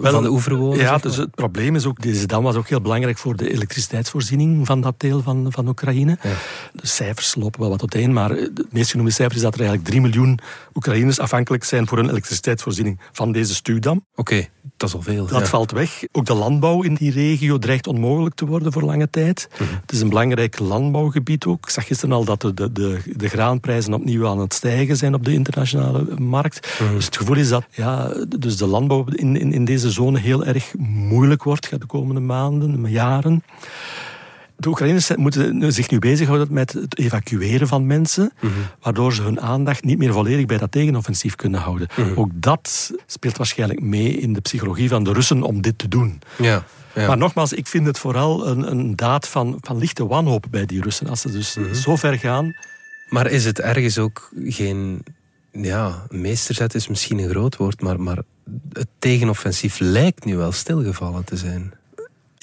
van 0.00 0.22
de 0.22 0.30
oever 0.30 0.54
wonen? 0.54 0.78
Ja, 0.78 0.98
dus 0.98 1.16
het 1.16 1.34
probleem 1.34 1.74
is 1.74 1.86
ook, 1.86 2.02
deze 2.02 2.26
dam 2.26 2.42
was 2.42 2.56
ook 2.56 2.68
heel 2.68 2.80
belangrijk 2.80 3.18
voor 3.18 3.36
de 3.36 3.52
elektriciteitsvoorziening 3.52 4.66
van 4.66 4.80
dat 4.80 4.94
deel 5.00 5.22
van, 5.22 5.46
van 5.48 5.68
Oekraïne. 5.68 6.18
Ja. 6.22 6.30
De 6.72 6.86
cijfers 6.86 7.34
lopen 7.34 7.60
wel 7.60 7.70
wat 7.70 7.80
uiteen, 7.80 8.12
maar 8.12 8.30
het 8.30 8.72
meest 8.72 8.90
genoemde 8.90 9.12
cijfer 9.12 9.36
is 9.36 9.42
dat 9.42 9.54
er 9.54 9.60
eigenlijk 9.60 9.88
3 9.88 10.00
miljoen 10.00 10.38
Oekraïners 10.74 11.18
afhankelijk 11.18 11.64
zijn 11.64 11.86
voor 11.86 11.98
hun 11.98 12.08
elektriciteitsvoorziening 12.08 13.00
van 13.12 13.32
deze 13.32 13.54
stuwdam. 13.54 14.06
Oké, 14.14 14.48
dat 14.76 14.88
is 14.88 14.94
al 14.94 15.02
veel. 15.02 15.26
Dat 15.26 15.40
ja. 15.40 15.46
valt 15.46 15.70
weg. 15.70 16.02
Ook 16.12 16.26
de 16.26 16.34
landbouw 16.34 16.82
in 16.82 16.94
die 16.94 17.12
regio 17.12 17.58
dreigt 17.58 17.86
onmogelijk 17.86 18.34
te 18.34 18.46
worden 18.46 18.72
voor 18.72 18.82
lange 18.82 19.10
tijd. 19.10 19.48
Mhm. 19.52 19.74
Het 19.80 19.92
is 19.92 20.00
een 20.00 20.08
belangrijk 20.08 20.58
landbouwgebied 20.58 21.44
ook. 21.46 21.64
Ik 21.64 21.70
zag 21.70 21.86
gisteren 21.86 22.14
al 22.14 22.24
dat 22.24 22.40
de, 22.40 22.54
de, 22.54 22.72
de, 22.72 23.00
de 23.16 23.28
graanprijzen 23.28 23.94
opnieuw 23.94 24.26
aan 24.26 24.38
het 24.38 24.54
stijgen 24.54 24.96
zijn 24.96 25.14
op 25.14 25.24
de 25.24 25.32
internationale 25.32 26.06
markt. 26.18 26.78
Mhm. 26.80 26.94
Dus 26.94 27.04
het 27.04 27.16
gevoel 27.16 27.36
is 27.36 27.48
dat 27.48 27.64
ja, 27.70 28.14
dus 28.38 28.56
de 28.56 28.66
landbouw 28.66 29.04
in, 29.12 29.36
in, 29.36 29.52
in 29.52 29.64
deze 29.64 29.90
zone 29.90 30.18
heel 30.18 30.44
erg 30.44 30.72
moeilijk 30.78 31.42
wordt 31.42 31.70
de 31.70 31.86
komende 31.86 32.20
maanden, 32.20 32.90
jaren. 32.90 33.42
De 34.56 34.68
Oekraïners 34.68 35.16
moeten 35.16 35.72
zich 35.72 35.90
nu 35.90 35.98
bezighouden 35.98 36.52
met 36.52 36.72
het 36.72 36.98
evacueren 36.98 37.68
van 37.68 37.86
mensen, 37.86 38.32
Mhm. 38.40 38.52
waardoor 38.80 39.12
ze 39.12 39.22
hun 39.22 39.40
aandacht 39.40 39.84
niet 39.84 39.98
meer 39.98 40.12
volledig 40.12 40.46
bij 40.46 40.58
dat 40.58 40.72
tegenoffensief 40.72 41.36
kunnen 41.36 41.60
houden. 41.60 41.88
Mhm. 41.96 42.18
Ook 42.18 42.30
dat 42.34 42.92
speelt 43.06 43.36
waarschijnlijk 43.36 43.80
mee 43.80 44.10
in 44.18 44.32
de 44.32 44.40
psychologie 44.40 44.88
van 44.88 45.04
de 45.04 45.12
Russen 45.12 45.42
om 45.42 45.60
dit 45.62 45.78
te 45.78 45.88
doen. 45.88 46.20
Ja, 46.38 46.64
ja. 46.94 47.06
Maar 47.06 47.16
nogmaals, 47.18 47.52
ik 47.52 47.66
vind 47.66 47.86
het 47.86 47.98
vooral 47.98 48.46
een, 48.46 48.70
een 48.70 48.96
daad 48.96 49.28
van, 49.28 49.58
van 49.60 49.78
lichte 49.78 50.06
wanhoop 50.06 50.46
bij 50.50 50.66
die 50.66 50.82
Russen. 50.82 51.06
Als 51.08 51.20
ze 51.20 51.30
dus 51.30 51.54
Mhm. 51.56 51.74
zo 51.74 51.96
ver 51.96 52.18
gaan. 52.18 52.54
Maar 53.08 53.30
is 53.30 53.44
het 53.44 53.60
ergens 53.60 53.98
ook 53.98 54.30
geen... 54.44 55.04
Ja, 55.52 56.06
meesterzet 56.08 56.74
is 56.74 56.88
misschien 56.88 57.18
een 57.18 57.28
groot 57.28 57.56
woord, 57.56 57.80
maar, 57.82 58.00
maar 58.00 58.18
het 58.72 58.86
tegenoffensief 58.98 59.78
lijkt 59.78 60.24
nu 60.24 60.36
wel 60.36 60.52
stilgevallen 60.52 61.24
te 61.24 61.36
zijn. 61.36 61.72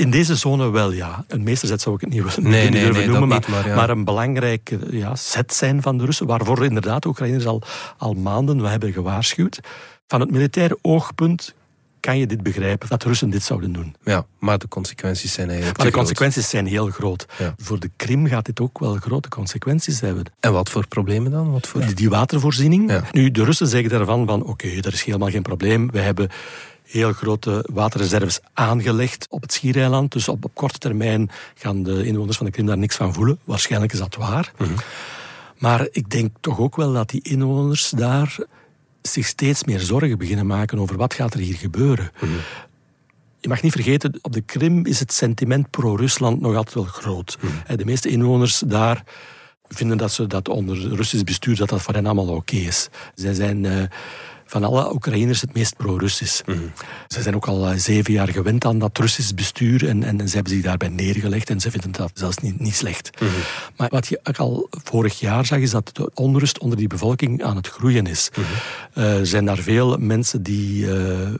In 0.01 0.11
deze 0.11 0.35
zone 0.35 0.69
wel, 0.69 0.91
ja. 0.91 1.25
Een 1.27 1.43
meesterzet 1.43 1.81
zou 1.81 1.95
ik 1.95 2.01
het 2.01 2.09
niet 2.09 2.23
willen 2.23 2.51
Nee, 2.51 2.69
nee, 2.69 2.91
nee, 2.91 3.07
noemen, 3.07 3.29
niet, 3.29 3.47
maar, 3.47 3.59
maar 3.59 3.67
ja. 3.67 3.75
maar 3.75 3.89
een 3.89 4.03
belangrijk 4.03 4.77
ja, 4.89 5.15
set 5.15 5.53
zijn 5.53 5.81
van 5.81 5.97
de 5.97 6.05
Russen, 6.05 6.27
waarvoor 6.27 6.65
inderdaad 6.65 7.01
de 7.01 7.07
Oekraïners 7.07 7.45
al, 7.45 7.61
al 7.97 8.13
maanden 8.13 8.61
we 8.61 8.67
hebben 8.67 8.93
gewaarschuwd. 8.93 9.59
Van 10.07 10.19
het 10.19 10.31
militaire 10.31 10.77
oogpunt 10.81 11.53
kan 11.99 12.17
je 12.17 12.27
dit 12.27 12.43
begrijpen, 12.43 12.89
dat 12.89 13.01
de 13.01 13.07
Russen 13.07 13.29
dit 13.29 13.43
zouden 13.43 13.71
doen. 13.71 13.95
Ja, 14.03 14.25
maar 14.39 14.57
de 14.57 14.67
consequenties 14.67 15.33
zijn 15.33 15.47
eigenlijk 15.47 15.77
Maar 15.77 15.85
de 15.85 15.91
groot. 15.91 16.07
consequenties 16.07 16.49
zijn 16.49 16.65
heel 16.65 16.87
groot. 16.87 17.25
Ja. 17.37 17.53
Voor 17.57 17.79
de 17.79 17.89
Krim 17.95 18.27
gaat 18.27 18.45
dit 18.45 18.59
ook 18.59 18.79
wel 18.79 18.95
grote 18.95 19.29
consequenties 19.29 19.99
hebben. 19.99 20.23
En 20.39 20.53
wat 20.53 20.69
voor 20.69 20.87
problemen 20.87 21.31
dan? 21.31 21.51
Wat 21.51 21.67
voor... 21.67 21.81
Die, 21.81 21.95
die 21.95 22.09
watervoorziening. 22.09 22.91
Ja. 22.91 23.03
Nu, 23.11 23.31
de 23.31 23.43
Russen 23.43 23.67
zeggen 23.67 23.89
daarvan 23.89 24.25
van, 24.27 24.43
oké, 24.43 24.67
er 24.67 24.93
is 24.93 25.03
helemaal 25.03 25.29
geen 25.29 25.41
probleem. 25.41 25.91
We 25.91 25.99
hebben 25.99 26.29
heel 26.91 27.13
grote 27.13 27.65
waterreserves 27.73 28.39
aangelegd 28.53 29.27
op 29.29 29.41
het 29.41 29.53
Schiereiland. 29.53 30.11
Dus 30.11 30.27
op, 30.27 30.45
op 30.45 30.55
korte 30.55 30.77
termijn 30.77 31.29
gaan 31.55 31.83
de 31.83 32.05
inwoners 32.05 32.37
van 32.37 32.45
de 32.45 32.51
Krim 32.51 32.65
daar 32.65 32.77
niks 32.77 32.95
van 32.95 33.13
voelen. 33.13 33.39
Waarschijnlijk 33.43 33.93
is 33.93 33.99
dat 33.99 34.15
waar. 34.15 34.51
Maar 35.57 35.87
ik 35.91 36.09
denk 36.09 36.31
toch 36.39 36.59
ook 36.59 36.75
wel 36.75 36.93
dat 36.93 37.09
die 37.09 37.21
inwoners 37.23 37.89
daar 37.89 38.37
zich 39.01 39.25
steeds 39.25 39.63
meer 39.63 39.79
zorgen 39.79 40.17
beginnen 40.17 40.47
maken 40.47 40.79
over 40.79 40.97
wat 40.97 41.13
gaat 41.13 41.33
er 41.33 41.39
hier 41.39 41.55
gebeuren. 41.55 42.11
Je 43.39 43.47
mag 43.47 43.61
niet 43.61 43.71
vergeten, 43.71 44.19
op 44.21 44.33
de 44.33 44.41
Krim 44.41 44.85
is 44.85 44.99
het 44.99 45.13
sentiment 45.13 45.69
pro-Rusland 45.69 46.41
nog 46.41 46.55
altijd 46.55 46.75
wel 46.75 46.83
groot. 46.83 47.37
Eh, 47.65 47.77
De 47.77 47.85
meeste 47.85 48.09
inwoners 48.09 48.63
daar 48.65 49.03
vinden 49.67 49.97
dat 49.97 50.11
ze 50.11 50.27
dat 50.27 50.49
onder 50.49 50.95
Russisch 50.95 51.23
bestuur 51.23 51.55
dat 51.55 51.69
dat 51.69 51.81
voor 51.81 51.93
hen 51.93 52.05
allemaal 52.05 52.35
oké 52.35 52.55
is. 52.55 52.89
Zij 53.15 53.33
zijn 53.33 53.65
eh, 53.65 53.83
van 54.51 54.63
alle 54.63 54.93
Oekraïners 54.93 55.41
het 55.41 55.53
meest 55.53 55.77
pro-Russisch. 55.77 56.41
Ze 57.07 57.21
zijn 57.21 57.35
ook 57.35 57.47
al 57.47 57.67
eh, 57.67 57.77
zeven 57.77 58.13
jaar 58.13 58.27
gewend 58.27 58.65
aan 58.65 58.79
dat 58.79 58.97
Russisch 58.97 59.33
bestuur 59.33 59.87
en, 59.87 60.03
en 60.03 60.27
ze 60.27 60.35
hebben 60.35 60.53
zich 60.53 60.63
daarbij 60.63 60.89
neergelegd 60.89 61.49
en 61.49 61.59
ze 61.59 61.71
vinden 61.71 61.91
dat 61.91 62.11
zelfs 62.13 62.37
niet, 62.37 62.59
niet 62.59 62.75
slecht. 62.75 63.09
Maar 63.77 63.89
wat 63.89 64.07
je 64.07 64.19
ook 64.23 64.37
al 64.37 64.67
vorig 64.69 65.19
jaar 65.19 65.45
zag, 65.45 65.59
is 65.59 65.71
dat 65.71 65.89
de 65.93 66.11
onrust 66.13 66.59
onder 66.59 66.77
die 66.77 66.87
bevolking 66.87 67.43
aan 67.43 67.55
het 67.55 67.67
groeien 67.67 68.07
is. 68.07 68.29
Er 68.93 69.25
zijn 69.25 69.45
daar 69.45 69.57
veel 69.57 69.97
mensen 69.97 70.43
die 70.43 70.91
eh, 70.97 71.33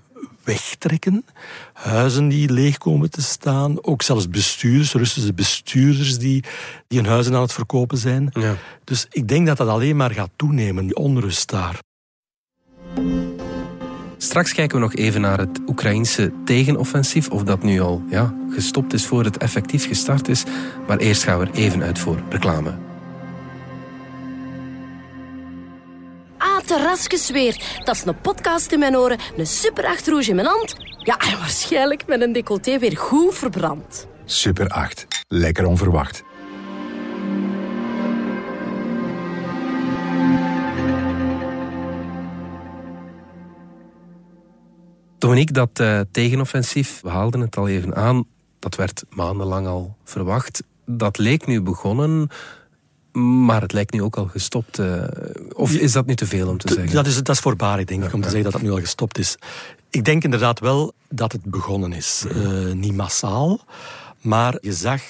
wegtrekken, 0.44 1.26
huizen 1.74 2.28
die 2.28 2.52
leeg 2.52 2.78
komen 2.78 3.10
te 3.10 3.22
staan, 3.22 3.84
ook 3.84 4.02
zelfs 4.02 4.30
bestuurders, 4.30 4.94
Russische 4.94 5.34
bestuurders 5.34 6.18
die, 6.18 6.44
die 6.88 7.00
hun 7.00 7.10
huizen 7.10 7.36
aan 7.36 7.42
het 7.42 7.54
verkopen 7.54 7.98
zijn. 7.98 8.30
Ja. 8.34 8.56
Dus 8.84 9.08
ik 9.10 9.28
denk 9.28 9.48
dat 9.48 9.58
dat 9.58 9.68
alleen 9.68 9.96
maar 9.96 10.12
gaat 10.12 10.32
toenemen, 10.36 10.86
die 10.86 10.96
onrust 10.96 11.50
daar. 11.50 11.80
Straks 14.18 14.54
kijken 14.54 14.78
we 14.78 14.84
nog 14.84 14.96
even 14.96 15.22
naar 15.22 15.38
het 15.38 15.60
Oekraïnse 15.68 16.32
tegenoffensief. 16.46 17.30
Of 17.30 17.44
dat 17.44 17.64
nu 17.64 17.80
al 17.82 18.04
ja, 18.10 18.34
gestopt 18.50 18.94
is 18.94 19.06
voor 19.06 19.24
het 19.24 19.38
effectief 19.38 19.88
gestart 19.88 20.28
is. 20.28 20.44
Maar 20.88 20.98
eerst 20.98 21.24
gaan 21.24 21.40
we 21.40 21.46
er 21.46 21.54
even 21.54 21.84
uit 21.84 22.00
voor 22.00 22.20
reclame. 22.30 22.74
Ah, 26.38 26.58
terrasjes 26.66 27.30
weer. 27.30 27.80
Dat 27.84 27.96
is 27.96 28.06
een 28.06 28.22
podcast 28.22 28.72
in 28.72 28.80
mijn 28.80 28.98
oren, 28.98 29.18
een 29.38 29.48
super 29.48 29.86
achterhoes 29.86 30.30
in 30.30 30.36
mijn 30.36 30.48
hand. 30.48 30.76
Ja, 30.98 31.18
en 31.18 31.38
waarschijnlijk 31.40 32.08
met 32.08 32.22
een 32.22 32.32
decolleté 32.32 32.80
weer 32.80 32.98
goed 32.98 33.36
verbrand. 33.36 34.08
Super 34.26 34.68
8. 34.68 35.08
Lekker 35.28 35.66
onverwacht. 35.66 36.24
Dominique, 45.22 45.54
dat 45.54 45.80
eh, 45.80 46.00
tegenoffensief, 46.12 47.00
we 47.02 47.10
haalden 47.10 47.40
het 47.40 47.58
al 47.58 47.68
even 47.68 47.96
aan, 47.96 48.24
dat 48.60 48.76
werd 48.76 49.04
maandenlang 49.10 49.68
al 49.68 49.96
verwacht. 50.04 50.64
Dat 50.86 51.18
leek 51.18 51.46
nu 51.48 51.62
begonnen, 51.62 52.30
maar 53.46 53.62
het 53.62 53.74
lijkt 53.74 53.94
nu 53.94 54.02
ook 54.02 54.16
al 54.16 54.26
gestopt. 54.28 54.80
eh. 54.80 55.04
of 55.54 55.72
is 55.74 55.92
dat 55.92 56.06
nu 56.06 56.16
te 56.16 56.26
veel 56.26 56.48
om 56.50 56.58
te 56.58 56.74
zeggen? 56.74 56.94
Dat 56.94 57.06
is, 57.08 57.16
dat 57.16 57.30
is 57.36 57.40
voorbarig, 57.40 57.86
denk 57.86 58.04
ik, 58.04 58.14
om 58.14 58.22
te 58.22 58.28
zeggen 58.30 58.44
dat 58.44 58.52
dat 58.52 58.62
nu 58.62 58.72
al 58.72 58.80
gestopt 58.80 59.18
is. 59.18 59.38
Ik 59.90 60.06
denk 60.06 60.24
inderdaad 60.24 60.60
wel 60.60 60.94
dat 61.10 61.32
het 61.32 61.44
begonnen 61.44 61.94
is. 61.94 62.26
Eh, 62.30 62.72
niet 62.74 62.96
massaal, 62.96 63.60
maar 64.22 64.58
je 64.62 64.74
zag 64.74 65.02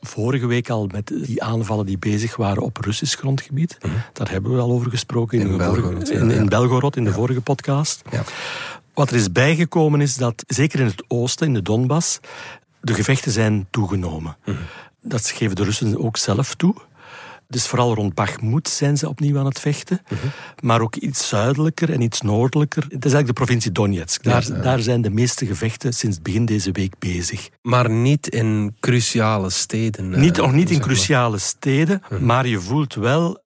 vorige 0.00 0.46
week 0.46 0.70
al 0.70 0.86
met 0.86 1.06
die 1.06 1.42
aanvallen 1.42 1.86
die 1.86 1.98
bezig 1.98 2.36
waren 2.36 2.62
op 2.62 2.76
Russisch 2.76 3.16
grondgebied. 3.18 3.78
Daar 4.12 4.30
hebben 4.30 4.54
we 4.54 4.60
al 4.60 4.70
over 4.70 4.90
gesproken 4.90 5.38
in, 5.40 5.46
In 5.46 5.58
de 5.58 5.64
vorige- 5.64 5.80
Belgorod, 5.82 6.10
in, 6.10 6.30
in. 6.30 6.48
Belgorod, 6.48 6.96
in 6.96 7.04
de 7.04 7.12
vorige 7.12 7.40
podcast. 7.40 8.02
Wat 8.98 9.10
er 9.10 9.16
is 9.16 9.32
bijgekomen 9.32 10.00
is 10.00 10.14
dat, 10.16 10.44
zeker 10.46 10.80
in 10.80 10.86
het 10.86 11.04
oosten, 11.08 11.46
in 11.46 11.54
de 11.54 11.62
Donbass, 11.62 12.18
de 12.80 12.94
gevechten 12.94 13.32
zijn 13.32 13.66
toegenomen. 13.70 14.36
Dat 15.02 15.30
geven 15.30 15.56
de 15.56 15.64
Russen 15.64 15.98
ook 16.04 16.16
zelf 16.16 16.54
toe. 16.54 16.74
Dus 17.48 17.66
vooral 17.66 17.94
rond 17.94 18.14
Bakhmut 18.14 18.68
zijn 18.68 18.96
ze 18.96 19.08
opnieuw 19.08 19.38
aan 19.38 19.46
het 19.46 19.60
vechten. 19.60 20.00
Maar 20.62 20.80
ook 20.80 20.96
iets 20.96 21.28
zuidelijker 21.28 21.92
en 21.92 22.00
iets 22.00 22.20
noordelijker. 22.20 22.82
Het 22.82 22.92
is 23.04 23.12
eigenlijk 23.12 23.26
de 23.26 23.44
provincie 23.44 23.72
Donetsk. 23.72 24.22
Daar, 24.22 24.46
Ja, 24.48 24.54
ja. 24.56 24.62
daar 24.62 24.80
zijn 24.80 25.02
de 25.02 25.10
meeste 25.10 25.46
gevechten 25.46 25.92
sinds 25.92 26.22
begin 26.22 26.44
deze 26.44 26.72
week 26.72 26.94
bezig. 26.98 27.48
Maar 27.62 27.90
niet 27.90 28.28
in 28.28 28.76
cruciale 28.80 29.50
steden. 29.50 30.14
eh, 30.14 30.20
Niet, 30.20 30.36
nog 30.36 30.52
niet 30.52 30.70
in 30.70 30.80
cruciale 30.80 31.38
steden, 31.38 32.02
maar 32.20 32.46
je 32.46 32.60
voelt 32.60 32.94
wel 32.94 33.42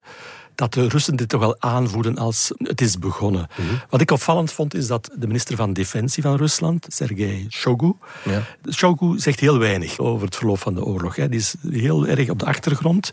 dat 0.55 0.73
de 0.73 0.87
Russen 0.87 1.15
dit 1.15 1.29
toch 1.29 1.39
wel 1.39 1.55
aanvoelen 1.59 2.17
als 2.17 2.51
het 2.57 2.81
is 2.81 2.99
begonnen. 2.99 3.47
Wat 3.89 4.01
ik 4.01 4.11
opvallend 4.11 4.51
vond, 4.51 4.73
is 4.73 4.87
dat 4.87 5.09
de 5.15 5.27
minister 5.27 5.55
van 5.55 5.73
Defensie 5.73 6.23
van 6.23 6.35
Rusland, 6.35 6.85
Sergei 6.89 7.47
Shoigu, 7.49 7.93
Ja. 8.23 8.41
Shoigu 8.71 9.19
zegt 9.19 9.39
heel 9.39 9.57
weinig 9.57 9.99
over 9.99 10.25
het 10.25 10.35
verloop 10.35 10.59
van 10.59 10.73
de 10.75 10.83
oorlog. 10.83 11.15
Hè. 11.15 11.29
Die 11.29 11.39
is 11.39 11.55
heel 11.69 12.07
erg 12.07 12.29
op 12.29 12.39
de 12.39 12.45
achtergrond. 12.45 13.11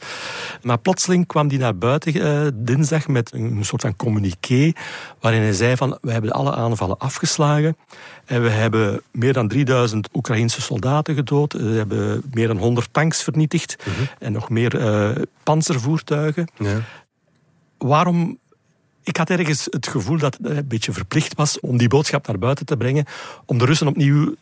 Maar 0.62 0.78
plotseling 0.78 1.26
kwam 1.26 1.48
hij 1.48 1.58
naar 1.58 1.76
buiten 1.76 2.12
eh, 2.12 2.46
dinsdag 2.54 3.08
met 3.08 3.32
een, 3.32 3.64
soort 3.64 3.82
van 3.82 3.96
communiqué 3.96 4.72
waarin 5.20 5.40
hij 5.40 5.52
zei 5.52 5.76
van 5.76 5.98
we 6.00 6.12
hebben 6.12 6.30
alle 6.30 6.54
aanvallen 6.54 6.98
afgeslagen 6.98 7.76
en 8.24 8.42
we 8.42 8.48
hebben 8.48 9.02
meer 9.10 9.32
dan 9.32 9.48
3000 9.48 10.08
Oekraïnse 10.12 10.60
soldaten 10.60 11.14
gedood. 11.14 11.52
We 11.52 11.58
hebben 11.64 12.22
meer 12.32 12.46
dan 12.46 12.58
100 12.58 12.88
tanks 12.92 13.22
vernietigd 13.22 13.76
en 14.18 14.32
nog 14.32 14.48
meer 14.48 14.78
eh 14.78 15.22
panzervoertuigen. 15.42 16.48
Ja. 16.58 16.80
Waarom 17.88 18.38
Ik 19.02 19.16
had 19.16 19.30
ergens 19.30 19.66
het 19.70 19.86
gevoel 19.88 20.18
dat 20.18 20.36
het 20.42 20.56
een 20.56 20.68
beetje 20.68 20.92
verplicht 20.92 21.34
was 21.34 21.60
om 21.60 21.76
die 21.76 21.88
boodschap 21.88 22.26
naar 22.26 22.38
buiten 22.38 22.66
te 22.66 22.76
brengen, 22.76 23.04
om 23.46 23.58
de 23.58 23.64
Russen 23.64 23.86
opnieuw 23.86 24.34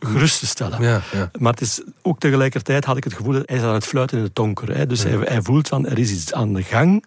gerust 0.00 0.38
te 0.38 0.46
stellen. 0.46 0.82
Ja, 0.82 1.00
ja. 1.12 1.30
Maar 1.38 1.52
het 1.52 1.60
is 1.60 1.82
ook 2.02 2.18
tegelijkertijd 2.20 2.84
had 2.84 2.96
ik 2.96 3.04
het 3.04 3.12
gevoel 3.14 3.32
dat 3.32 3.42
hij 3.48 3.56
is 3.56 3.62
aan 3.62 3.74
het 3.74 3.86
fluiten 3.86 4.18
in 4.18 4.24
het 4.24 4.34
donker. 4.34 4.76
Hè. 4.76 4.86
Dus 4.86 5.02
hij, 5.02 5.18
hij 5.24 5.42
voelt 5.42 5.68
van 5.68 5.86
er 5.86 5.98
is 5.98 6.10
iets 6.12 6.32
aan 6.32 6.52
de 6.54 6.62
gang. 6.62 7.04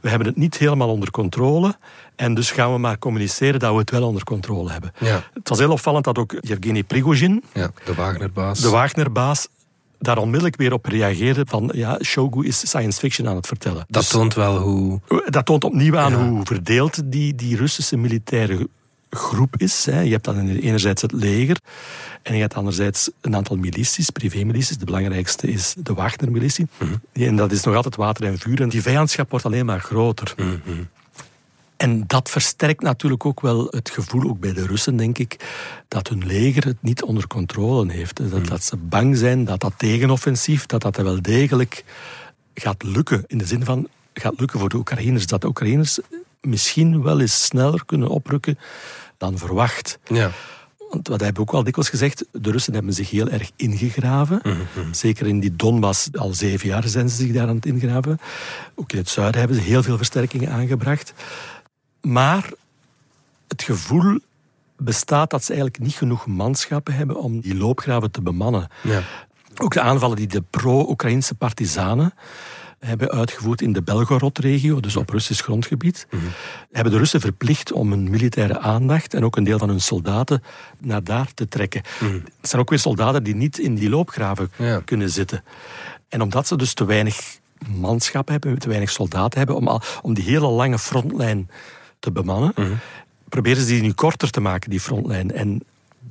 We 0.00 0.08
hebben 0.08 0.26
het 0.28 0.36
niet 0.36 0.56
helemaal 0.58 0.88
onder 0.88 1.10
controle. 1.10 1.76
En 2.16 2.34
dus 2.34 2.50
gaan 2.50 2.72
we 2.72 2.78
maar 2.78 2.98
communiceren 2.98 3.60
dat 3.60 3.72
we 3.72 3.78
het 3.78 3.90
wel 3.90 4.02
onder 4.06 4.24
controle 4.24 4.70
hebben. 4.70 4.92
Ja. 4.98 5.22
Het 5.34 5.48
was 5.48 5.58
heel 5.58 5.70
opvallend 5.72 6.04
dat 6.04 6.18
ook 6.18 6.34
Yevgeny 6.40 6.82
Prigozhin, 6.82 7.42
Ja, 7.52 7.70
de 7.84 7.94
Wagnerbaas. 7.94 8.60
de 8.60 8.68
Wagnerbaas, 8.68 9.48
daar 10.00 10.18
onmiddellijk 10.18 10.56
weer 10.56 10.72
op 10.72 10.86
reageerde 10.86 11.42
van 11.46 11.70
ja, 11.74 11.98
Shogu 12.02 12.46
is 12.46 12.58
science 12.58 12.98
fiction 12.98 13.28
aan 13.28 13.36
het 13.36 13.46
vertellen. 13.46 13.84
Dat 13.88 14.02
Dus- 14.02 14.10
toont 14.10 14.34
wel 14.34 14.58
hoe... 14.58 15.00
dat 15.28 15.46
toont 15.46 15.64
opnieuw 15.64 15.96
aan 15.98 16.12
Ja. 16.12 16.28
hoe 16.28 16.40
verdeeld 16.44 17.00
die, 17.04 17.34
die 17.34 17.56
Russische 17.56 17.96
militaire 17.96 18.68
groep 19.10 19.54
is. 19.56 19.84
Hè. 19.84 20.00
Je 20.00 20.10
hebt 20.10 20.24
dan 20.24 20.48
enerzijds 20.48 21.02
het 21.02 21.12
leger 21.12 21.56
en 22.22 22.34
je 22.34 22.40
hebt 22.40 22.54
anderzijds 22.54 23.10
een 23.20 23.36
aantal 23.36 23.56
milities, 23.56 24.10
privémilities. 24.10 24.78
De 24.78 24.84
belangrijkste 24.84 25.46
is 25.52 25.74
de 25.78 25.94
Wagner-militie. 25.94 26.66
En 27.12 27.36
dat 27.36 27.52
is 27.52 27.62
nog 27.62 27.74
altijd 27.74 27.96
water 27.96 28.24
en 28.24 28.38
vuur. 28.38 28.60
En 28.60 28.68
die 28.68 28.82
vijandschap 28.82 29.30
wordt 29.30 29.44
alleen 29.44 29.66
maar 29.66 29.80
groter. 29.80 30.34
En 31.80 32.04
dat 32.06 32.30
versterkt 32.30 32.82
natuurlijk 32.82 33.24
ook 33.26 33.40
wel 33.40 33.66
het 33.70 33.90
gevoel, 33.90 34.30
ook 34.30 34.40
bij 34.40 34.52
de 34.52 34.66
Russen 34.66 34.96
denk 34.96 35.18
ik, 35.18 35.36
dat 35.88 36.08
hun 36.08 36.26
leger 36.26 36.64
het 36.64 36.76
niet 36.80 37.02
onder 37.02 37.26
controle 37.26 37.92
heeft. 37.92 38.30
Dat, 38.30 38.46
dat 38.46 38.64
ze 38.64 38.76
bang 38.76 39.16
zijn 39.16 39.44
dat 39.44 39.60
dat 39.60 39.72
tegenoffensief, 39.76 40.66
dat 40.66 40.82
dat 40.82 40.96
wel 40.96 41.22
degelijk 41.22 41.84
gaat 42.54 42.82
lukken. 42.82 43.24
In 43.26 43.38
de 43.38 43.46
zin 43.46 43.64
van, 43.64 43.88
gaat 44.14 44.38
lukken 44.38 44.58
voor 44.58 44.68
de 44.68 44.76
Oekraïners. 44.76 45.26
Dat 45.26 45.40
de 45.40 45.46
Oekraïners 45.46 45.98
misschien 46.40 47.02
wel 47.02 47.20
eens 47.20 47.44
sneller 47.44 47.84
kunnen 47.84 48.08
oprukken 48.08 48.58
dan 49.18 49.38
verwacht. 49.38 49.98
Ja. 50.04 50.30
Want 50.90 51.08
wat 51.08 51.20
hebben 51.20 51.42
we 51.42 51.48
ook 51.48 51.54
al 51.54 51.64
dikwijls 51.64 51.90
gezegd, 51.90 52.24
de 52.32 52.50
Russen 52.50 52.74
hebben 52.74 52.92
zich 52.92 53.10
heel 53.10 53.28
erg 53.28 53.50
ingegraven. 53.56 54.42
Zeker 54.90 55.26
in 55.26 55.40
die 55.40 55.56
Donbass, 55.56 56.08
al 56.12 56.34
zeven 56.34 56.68
jaar 56.68 56.88
zijn 56.88 57.08
ze 57.08 57.16
zich 57.16 57.32
daar 57.32 57.48
aan 57.48 57.56
het 57.56 57.66
ingraven. 57.66 58.18
Ook 58.74 58.92
in 58.92 58.98
het 58.98 59.08
zuiden 59.08 59.40
hebben 59.40 59.58
ze 59.58 59.62
heel 59.62 59.82
veel 59.82 59.96
versterkingen 59.96 60.50
aangebracht. 60.50 61.12
Maar 62.00 62.50
het 63.48 63.62
gevoel 63.62 64.18
bestaat 64.76 65.30
dat 65.30 65.44
ze 65.44 65.52
eigenlijk 65.52 65.82
niet 65.82 65.94
genoeg 65.94 66.26
manschappen 66.26 66.94
hebben 66.94 67.16
om 67.16 67.40
die 67.40 67.56
loopgraven 67.56 68.10
te 68.10 68.22
bemannen. 68.22 68.68
Ja. 68.82 69.02
Ook 69.56 69.72
de 69.72 69.80
aanvallen 69.80 70.16
die 70.16 70.26
de 70.26 70.42
pro-Oekraïnse 70.50 71.34
partisanen 71.34 72.14
hebben 72.78 73.10
uitgevoerd 73.10 73.62
in 73.62 73.72
de 73.72 73.82
Belgorod-regio, 73.82 74.80
dus 74.80 74.96
op 74.96 75.10
Russisch 75.10 75.42
grondgebied, 75.42 76.06
hebben 76.72 76.92
de 76.92 76.98
Russen 76.98 77.20
verplicht 77.20 77.72
om 77.72 77.90
hun 77.90 78.10
militaire 78.10 78.58
aandacht 78.58 79.14
en 79.14 79.24
ook 79.24 79.36
een 79.36 79.44
deel 79.44 79.58
van 79.58 79.68
hun 79.68 79.80
soldaten 79.80 80.42
naar 80.78 81.04
daar 81.04 81.34
te 81.34 81.48
trekken. 81.48 81.82
Het 82.40 82.48
zijn 82.48 82.62
ook 82.62 82.70
weer 82.70 82.78
soldaten 82.78 83.22
die 83.22 83.34
niet 83.34 83.58
in 83.58 83.74
die 83.74 83.88
loopgraven 83.88 84.50
Ja. 84.56 84.80
kunnen 84.84 85.10
zitten. 85.10 85.44
En 86.08 86.22
omdat 86.22 86.46
ze 86.46 86.56
dus 86.56 86.74
te 86.74 86.84
weinig 86.84 87.38
manschap 87.68 88.28
hebben, 88.28 88.58
te 88.58 88.68
weinig 88.68 88.90
soldaten 88.90 89.38
hebben, 89.38 89.56
om, 89.56 89.68
al- 89.68 89.82
om 90.02 90.14
die 90.14 90.24
hele 90.24 90.48
lange 90.48 90.78
frontlijn 90.78 91.50
te 92.00 92.12
bemannen, 92.12 92.52
proberen 93.28 93.62
ze 93.62 93.68
die 93.68 93.82
nu 93.82 93.92
korter 93.92 94.30
te 94.30 94.40
maken, 94.40 94.70
die 94.70 94.80
frontlijn. 94.80 95.30
En 95.32 95.62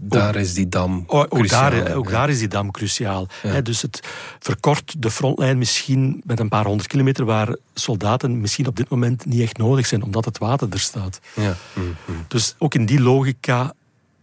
Daar 0.02 0.36
is 0.36 0.54
die 0.54 0.70
dam 0.70 1.04
Oh, 1.08 1.20
ook, 1.20 1.30
cruciaal, 1.30 1.72
daar, 1.72 1.96
ook 1.96 2.06
ja. 2.06 2.12
daar 2.12 2.30
is 2.30 2.40
die 2.40 2.48
dam 2.48 2.72
cruciaal. 2.72 3.28
Hè, 3.42 3.62
dus 3.62 3.82
het 3.82 4.00
verkort 4.40 4.96
de 5.02 5.12
frontlijn 5.12 5.58
misschien 5.58 6.22
met 6.26 6.40
een 6.40 6.50
paar 6.50 6.66
honderd 6.66 6.88
kilometer 6.90 7.26
waar 7.26 7.56
soldaten 7.74 8.42
misschien 8.42 8.68
op 8.68 8.76
dit 8.76 8.90
moment 8.90 9.26
niet 9.26 9.42
echt 9.42 9.58
nodig 9.58 9.86
zijn, 9.88 10.04
omdat 10.04 10.26
het 10.26 10.38
water 10.38 10.68
er 10.72 10.80
staat. 10.80 11.20
Ja. 11.36 11.56
Mhm. 11.74 11.88
Dus 12.28 12.56
ook 12.58 12.74
in 12.76 12.86
die 12.86 13.02
logica 13.02 13.74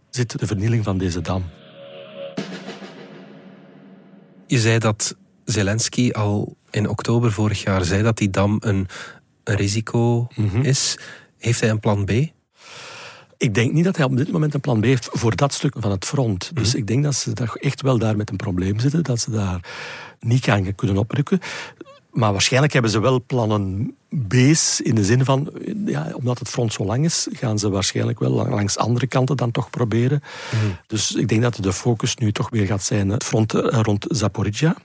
zit 0.09 0.39
de 0.39 0.47
vernieling 0.47 0.83
van 0.83 0.97
deze 0.97 1.21
dam. 1.21 1.43
Je 4.47 4.59
zei 4.59 4.79
dat 4.79 5.15
Zelensky 5.45 6.11
al 6.11 6.55
in 6.71 6.89
oktober 6.89 7.31
vorig 7.31 7.63
jaar 7.63 7.83
zei 7.83 8.03
dat 8.03 8.17
die 8.17 8.29
dam 8.29 8.57
een, 8.59 8.87
een 9.43 9.55
risico 9.55 10.27
Mhm. 10.35 10.61
is. 10.61 10.97
Heeft 11.47 11.59
hij 11.59 11.69
een 11.69 11.79
plan 11.79 12.05
B? 12.05 12.11
Ik 13.37 13.53
denk 13.53 13.71
niet 13.73 13.83
dat 13.83 13.97
hij 13.97 14.05
op 14.05 14.17
dit 14.17 14.31
moment 14.31 14.53
een 14.53 14.59
plan 14.59 14.79
B 14.79 14.83
heeft 14.83 15.09
voor 15.11 15.35
dat 15.35 15.53
stuk 15.53 15.75
van 15.79 15.91
het 15.91 16.05
front. 16.05 16.51
Dus 16.53 16.67
Mhm. 16.69 16.77
ik 16.77 16.87
denk 16.87 17.03
dat 17.03 17.15
ze 17.15 17.33
daar 17.33 17.55
echt 17.59 17.81
wel 17.81 17.97
daar 17.97 18.17
met 18.17 18.29
een 18.29 18.35
probleem 18.35 18.79
zitten, 18.79 19.03
dat 19.03 19.19
ze 19.19 19.31
daar 19.31 19.59
niet 20.19 20.43
gaan 20.43 20.75
kunnen 20.75 20.97
oprukken. 20.97 21.39
Maar 22.11 22.31
waarschijnlijk 22.31 22.73
hebben 22.73 22.91
ze 22.91 22.99
wel 22.99 23.23
plannen 23.25 23.95
B's 24.27 24.79
in 24.79 24.95
de 24.95 25.03
zin 25.03 25.25
van, 25.25 25.49
ja, 25.85 26.11
omdat 26.13 26.39
het 26.39 26.49
front 26.49 26.73
zo 26.73 26.85
lang 26.85 27.05
is, 27.05 27.27
gaan 27.31 27.59
ze 27.59 27.69
waarschijnlijk 27.69 28.19
wel 28.19 28.31
langs 28.31 28.77
andere 28.77 29.07
kanten 29.07 29.37
dan 29.37 29.51
toch 29.51 29.69
proberen. 29.69 30.21
Dus 30.87 31.11
ik 31.15 31.27
denk 31.27 31.41
dat 31.41 31.55
de 31.61 31.73
focus 31.73 32.15
nu 32.15 32.31
toch 32.31 32.49
weer 32.49 32.65
gaat 32.65 32.83
zijn 32.83 33.09
het 33.09 33.23
front 33.23 33.53
eh, 33.53 33.79
rond 33.81 34.05
Zaporizhia. 34.09 34.75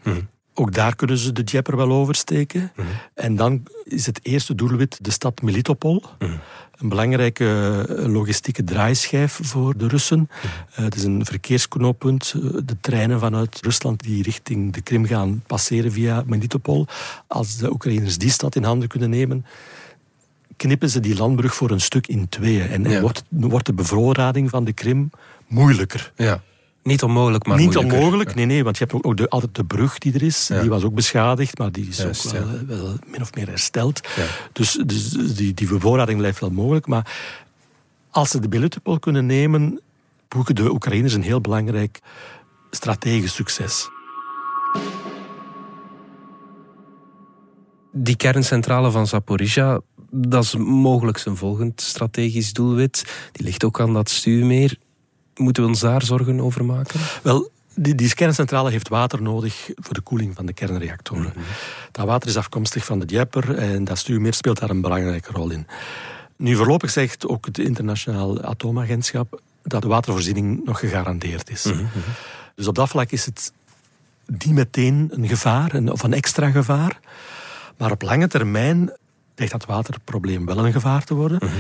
Ook 0.55 0.75
daar 0.75 0.97
kunnen 0.97 1.19
ze 1.19 1.33
de 1.33 1.45
Djeper 1.45 1.77
wel 1.77 1.93
oversteken. 1.93 2.73
En 3.15 3.37
dan 3.37 3.63
is 3.85 4.07
het 4.07 4.21
eerste 4.23 4.55
doelwit 4.55 4.99
de 5.05 5.11
stad 5.11 5.43
Melitopol. 5.43 6.03
Een 6.79 6.89
belangrijke 6.89 7.85
eh, 7.89 8.07
logistieke 8.07 8.65
draaischijf 8.65 9.39
voor 9.43 9.77
de 9.77 9.89
Russen. 9.89 10.29
Eh, 10.75 10.85
het 10.85 10.95
is 10.95 11.05
een 11.05 11.25
verkeersknooppunt. 11.25 12.35
Eh, 12.37 12.43
De 12.65 12.77
treinen 12.81 13.21
vanuit 13.21 13.61
Rusland 13.63 14.03
die 14.03 14.23
richting 14.23 14.73
de 14.73 14.81
Krim 14.81 15.05
gaan 15.05 15.43
passeren 15.47 15.93
via 15.93 16.23
Melitopol. 16.27 16.87
Als 17.27 17.57
de 17.57 17.73
Oekraïners 17.73 18.19
die 18.19 18.31
stad 18.31 18.55
in 18.57 18.65
handen 18.65 18.89
kunnen 18.89 19.11
nemen, 19.11 19.47
knippen 20.57 20.91
ze 20.91 21.01
die 21.01 21.17
landbrug 21.17 21.55
voor 21.55 21.71
een 21.71 21.81
stuk 21.81 22.07
in 22.07 22.29
tweeën. 22.29 22.69
En, 22.69 22.87
en 22.87 23.01
wordt, 23.01 23.25
wordt 23.29 23.67
de 23.67 23.75
bevoorrading 23.75 24.51
van 24.51 24.65
de 24.65 24.73
Krim 24.73 25.11
moeilijker. 25.47 26.13
Ja. 26.17 26.43
Niet 26.83 27.03
onmogelijk, 27.03 27.47
maar 27.47 27.57
Niet 27.57 27.67
moeilijker. 27.67 27.99
onmogelijk, 27.99 28.35
nee, 28.35 28.47
nee, 28.47 28.65
want 28.65 28.79
je 28.79 28.85
hebt 28.85 29.05
ook, 29.05 29.17
de, 29.17 29.29
altijd 29.29 29.55
de 29.55 29.65
brug 29.65 29.99
die 29.99 30.15
er 30.15 30.23
is. 30.23 30.49
Ja. 30.49 30.61
Die 30.61 30.71
was 30.71 30.83
ook 30.83 30.95
beschadigd, 30.95 31.59
maar 31.59 31.73
die 31.73 31.89
is 31.89 31.97
Juist, 31.97 32.27
ook 32.27 32.33
wel, 32.33 32.49
ja. 32.49 32.65
wel 32.67 32.97
min 33.07 33.21
of 33.21 33.35
meer 33.35 33.49
hersteld. 33.49 34.09
Ja. 34.17 34.25
Dus, 34.53 34.83
dus 34.87 35.11
die, 35.11 35.55
die 35.55 35.69
bevoorrading 35.69 36.19
blijft 36.19 36.41
wel 36.41 36.51
mogelijk. 36.51 36.87
Maar 36.87 37.13
als 38.11 38.31
ze 38.31 38.41
de 38.41 38.49
Melitopol 38.49 38.99
kunnen 38.99 39.27
nemen, 39.27 39.81
boeken 40.29 40.55
de 40.55 40.71
Oekraïners 40.71 41.15
een 41.15 41.23
heel 41.23 41.41
belangrijk 41.41 42.01
strategisch 42.71 43.35
succes. 43.35 43.89
Die 47.93 48.17
kerncentrale 48.17 48.91
van 48.91 49.07
Zaporizhia, 49.07 49.81
dat 50.11 50.43
is 50.45 50.57
mogelijk 50.57 51.19
zijn 51.19 51.37
volgend 51.37 51.81
strategisch 51.81 52.53
doelwit. 52.53 53.05
Die 53.33 53.45
ligt 53.45 53.65
ook 53.65 53.81
aan 53.81 53.93
dat 53.93 54.11
stuurmeer. 54.11 54.79
Moeten 55.35 55.63
we 55.63 55.69
ons 55.69 55.81
daar 55.81 56.03
zorgen 56.03 56.41
over 56.41 56.65
maken? 56.65 57.01
Wel, 57.23 57.51
die, 57.75 57.95
die 57.95 58.15
kerncentrale 58.15 58.71
heeft 58.71 58.89
water 58.89 59.23
nodig 59.23 59.71
voor 59.75 59.95
de 59.95 60.01
koeling 60.01 60.35
van 60.35 60.47
de 60.47 60.53
kernreactoren. 60.53 61.33
Dat 61.93 62.07
water 62.07 62.29
is 62.29 62.37
afkomstig 62.37 62.85
van 62.85 62.99
de 62.99 63.05
Djeper 63.05 63.57
en 63.57 63.85
dat 63.85 63.99
stuurmeer 63.99 64.35
speelt 64.35 64.59
daar 64.59 64.71
een 64.71 64.81
belangrijke 64.81 65.33
rol 65.33 65.51
in. 65.51 65.67
Nu, 66.37 66.57
voorlopig 66.57 66.91
zegt 66.91 67.27
ook 67.27 67.47
het 67.47 67.59
internationaal 67.59 68.43
atoomagentschap 68.43 69.41
dat 69.63 69.83
de 69.83 69.89
watervoorziening 69.89 70.65
nog 70.65 70.79
gegarandeerd 70.79 71.51
is. 71.51 71.67
Dus 72.55 72.67
op 72.67 72.75
dat 72.75 72.89
vlak 72.89 73.11
is 73.11 73.25
het 73.25 73.53
niet 74.27 74.51
meteen 74.51 75.09
een 75.13 75.29
gevaar, 75.29 75.75
een, 75.75 75.93
of 75.93 76.03
een 76.03 76.13
extra 76.13 76.51
gevaar. 76.51 77.01
Maar 77.77 77.91
op 77.91 78.03
lange 78.03 78.29
termijn 78.29 78.93
dreigt 79.35 79.53
dat 79.53 79.65
waterprobleem 79.65 80.47
wel 80.47 80.67
een 80.67 80.73
gevaar 80.73 81.05
te 81.05 81.15
worden. 81.15 81.51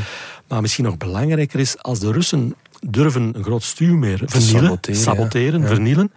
Maar 0.48 0.60
misschien 0.60 0.84
nog 0.84 0.96
belangrijker 0.96 1.60
is, 1.60 1.78
als 1.78 1.98
de 1.98 2.12
Russen 2.12 2.54
durven 2.86 3.30
een 3.34 3.44
groot 3.44 3.62
stuwmeer 3.62 4.22
vernielen, 4.26 4.62
saboteren, 4.64 5.00
saboteren, 5.00 5.60
ja. 5.60 5.66
Ja. 5.66 5.74
vernielen, 5.74 6.12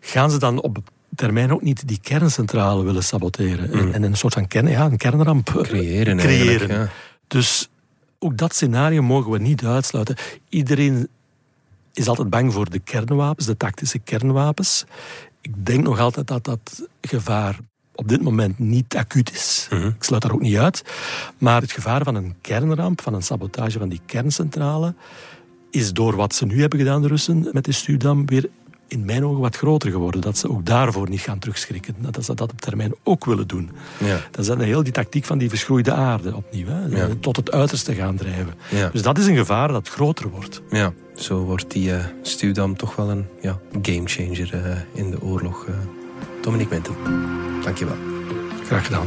gaan 0.00 0.30
ze 0.30 0.38
dan 0.38 0.60
op 0.60 0.78
termijn 1.14 1.52
ook 1.52 1.62
niet 1.62 1.88
die 1.88 1.98
kerncentrale 2.02 2.84
willen 2.84 3.04
saboteren. 3.04 3.72
En, 3.72 3.92
en 3.92 4.02
een 4.02 4.16
soort 4.16 4.34
van 4.34 4.46
kern, 4.46 4.68
ja, 4.68 4.84
een 4.84 4.96
kernramp 4.96 5.48
eh, 5.48 5.62
Creëren 5.62 6.16
creëren. 6.16 6.68
ja. 6.68 6.88
Dus 7.26 7.68
ook 8.18 8.36
dat 8.36 8.54
scenario 8.54 9.02
mogen 9.02 9.30
we 9.30 9.38
niet 9.38 9.64
uitsluiten. 9.64 10.16
Iedereen 10.48 11.08
is 11.92 12.08
altijd 12.08 12.30
bang 12.30 12.52
voor 12.52 12.70
de 12.70 12.78
kernwapens, 12.78 13.46
de 13.46 13.56
tactische 13.56 13.98
kernwapens. 13.98 14.84
Ik 15.40 15.66
denk 15.66 15.84
nog 15.84 15.98
altijd 15.98 16.26
dat 16.26 16.44
dat 16.44 16.88
gevaar 17.00 17.58
op 17.94 18.08
dit 18.08 18.22
moment 18.22 18.58
niet 18.58 18.96
acuut 18.96 19.32
is. 19.32 19.68
Ik 19.70 20.04
sluit 20.04 20.22
daar 20.22 20.32
ook 20.32 20.40
niet 20.40 20.56
uit. 20.56 20.82
Maar 21.38 21.60
het 21.60 21.72
gevaar 21.72 22.04
van 22.04 22.14
een 22.14 22.34
kernramp, 22.40 23.00
van 23.00 23.14
een 23.14 23.22
sabotage 23.22 23.78
van 23.78 23.88
die 23.88 24.00
kerncentrale, 24.06 24.94
is 25.74 25.92
door 25.92 26.16
wat 26.16 26.34
ze 26.34 26.46
nu 26.46 26.60
hebben 26.60 26.78
gedaan, 26.78 27.02
de 27.02 27.08
Russen, 27.08 27.48
met 27.52 27.64
de 27.64 27.72
stuwdam, 27.72 28.26
weer 28.26 28.48
in 28.88 29.04
mijn 29.04 29.24
ogen 29.24 29.40
wat 29.40 29.56
groter 29.56 29.90
geworden. 29.90 30.20
Dat 30.20 30.38
ze 30.38 30.50
ook 30.50 30.66
daarvoor 30.66 31.08
niet 31.08 31.20
gaan 31.20 31.38
terugschrikken. 31.38 31.94
Dat 31.98 32.24
ze 32.24 32.34
dat 32.34 32.52
op 32.52 32.60
termijn 32.60 32.94
ook 33.02 33.24
willen 33.24 33.46
doen. 33.46 33.70
Ja. 33.98 34.20
Dat 34.30 34.40
is 34.40 34.46
dan 34.46 34.60
heel 34.60 34.82
die 34.82 34.92
tactiek 34.92 35.24
van 35.24 35.38
die 35.38 35.48
verschroeide 35.48 35.92
aarde 35.92 36.34
opnieuw. 36.36 36.66
Hè? 36.66 36.86
Ja. 36.86 37.08
Tot 37.20 37.36
het 37.36 37.50
uiterste 37.52 37.94
gaan 37.94 38.16
drijven. 38.16 38.54
Ja. 38.70 38.88
Dus 38.88 39.02
dat 39.02 39.18
is 39.18 39.26
een 39.26 39.36
gevaar 39.36 39.68
dat 39.68 39.88
groter 39.88 40.30
wordt. 40.30 40.62
Ja, 40.70 40.92
zo 41.14 41.38
wordt 41.38 41.70
die 41.70 41.92
eh, 41.94 42.04
stuwdam 42.22 42.76
toch 42.76 42.96
wel 42.96 43.10
een 43.10 43.26
ja, 43.40 43.58
gamechanger 43.82 44.54
eh, 44.54 44.76
in 44.92 45.10
de 45.10 45.22
oorlog. 45.22 45.66
eh. 45.66 45.74
Dominique 46.42 46.74
Minten, 46.74 46.94
dankjewel. 47.62 47.96
Graag 48.66 48.84
gedaan. 48.86 49.06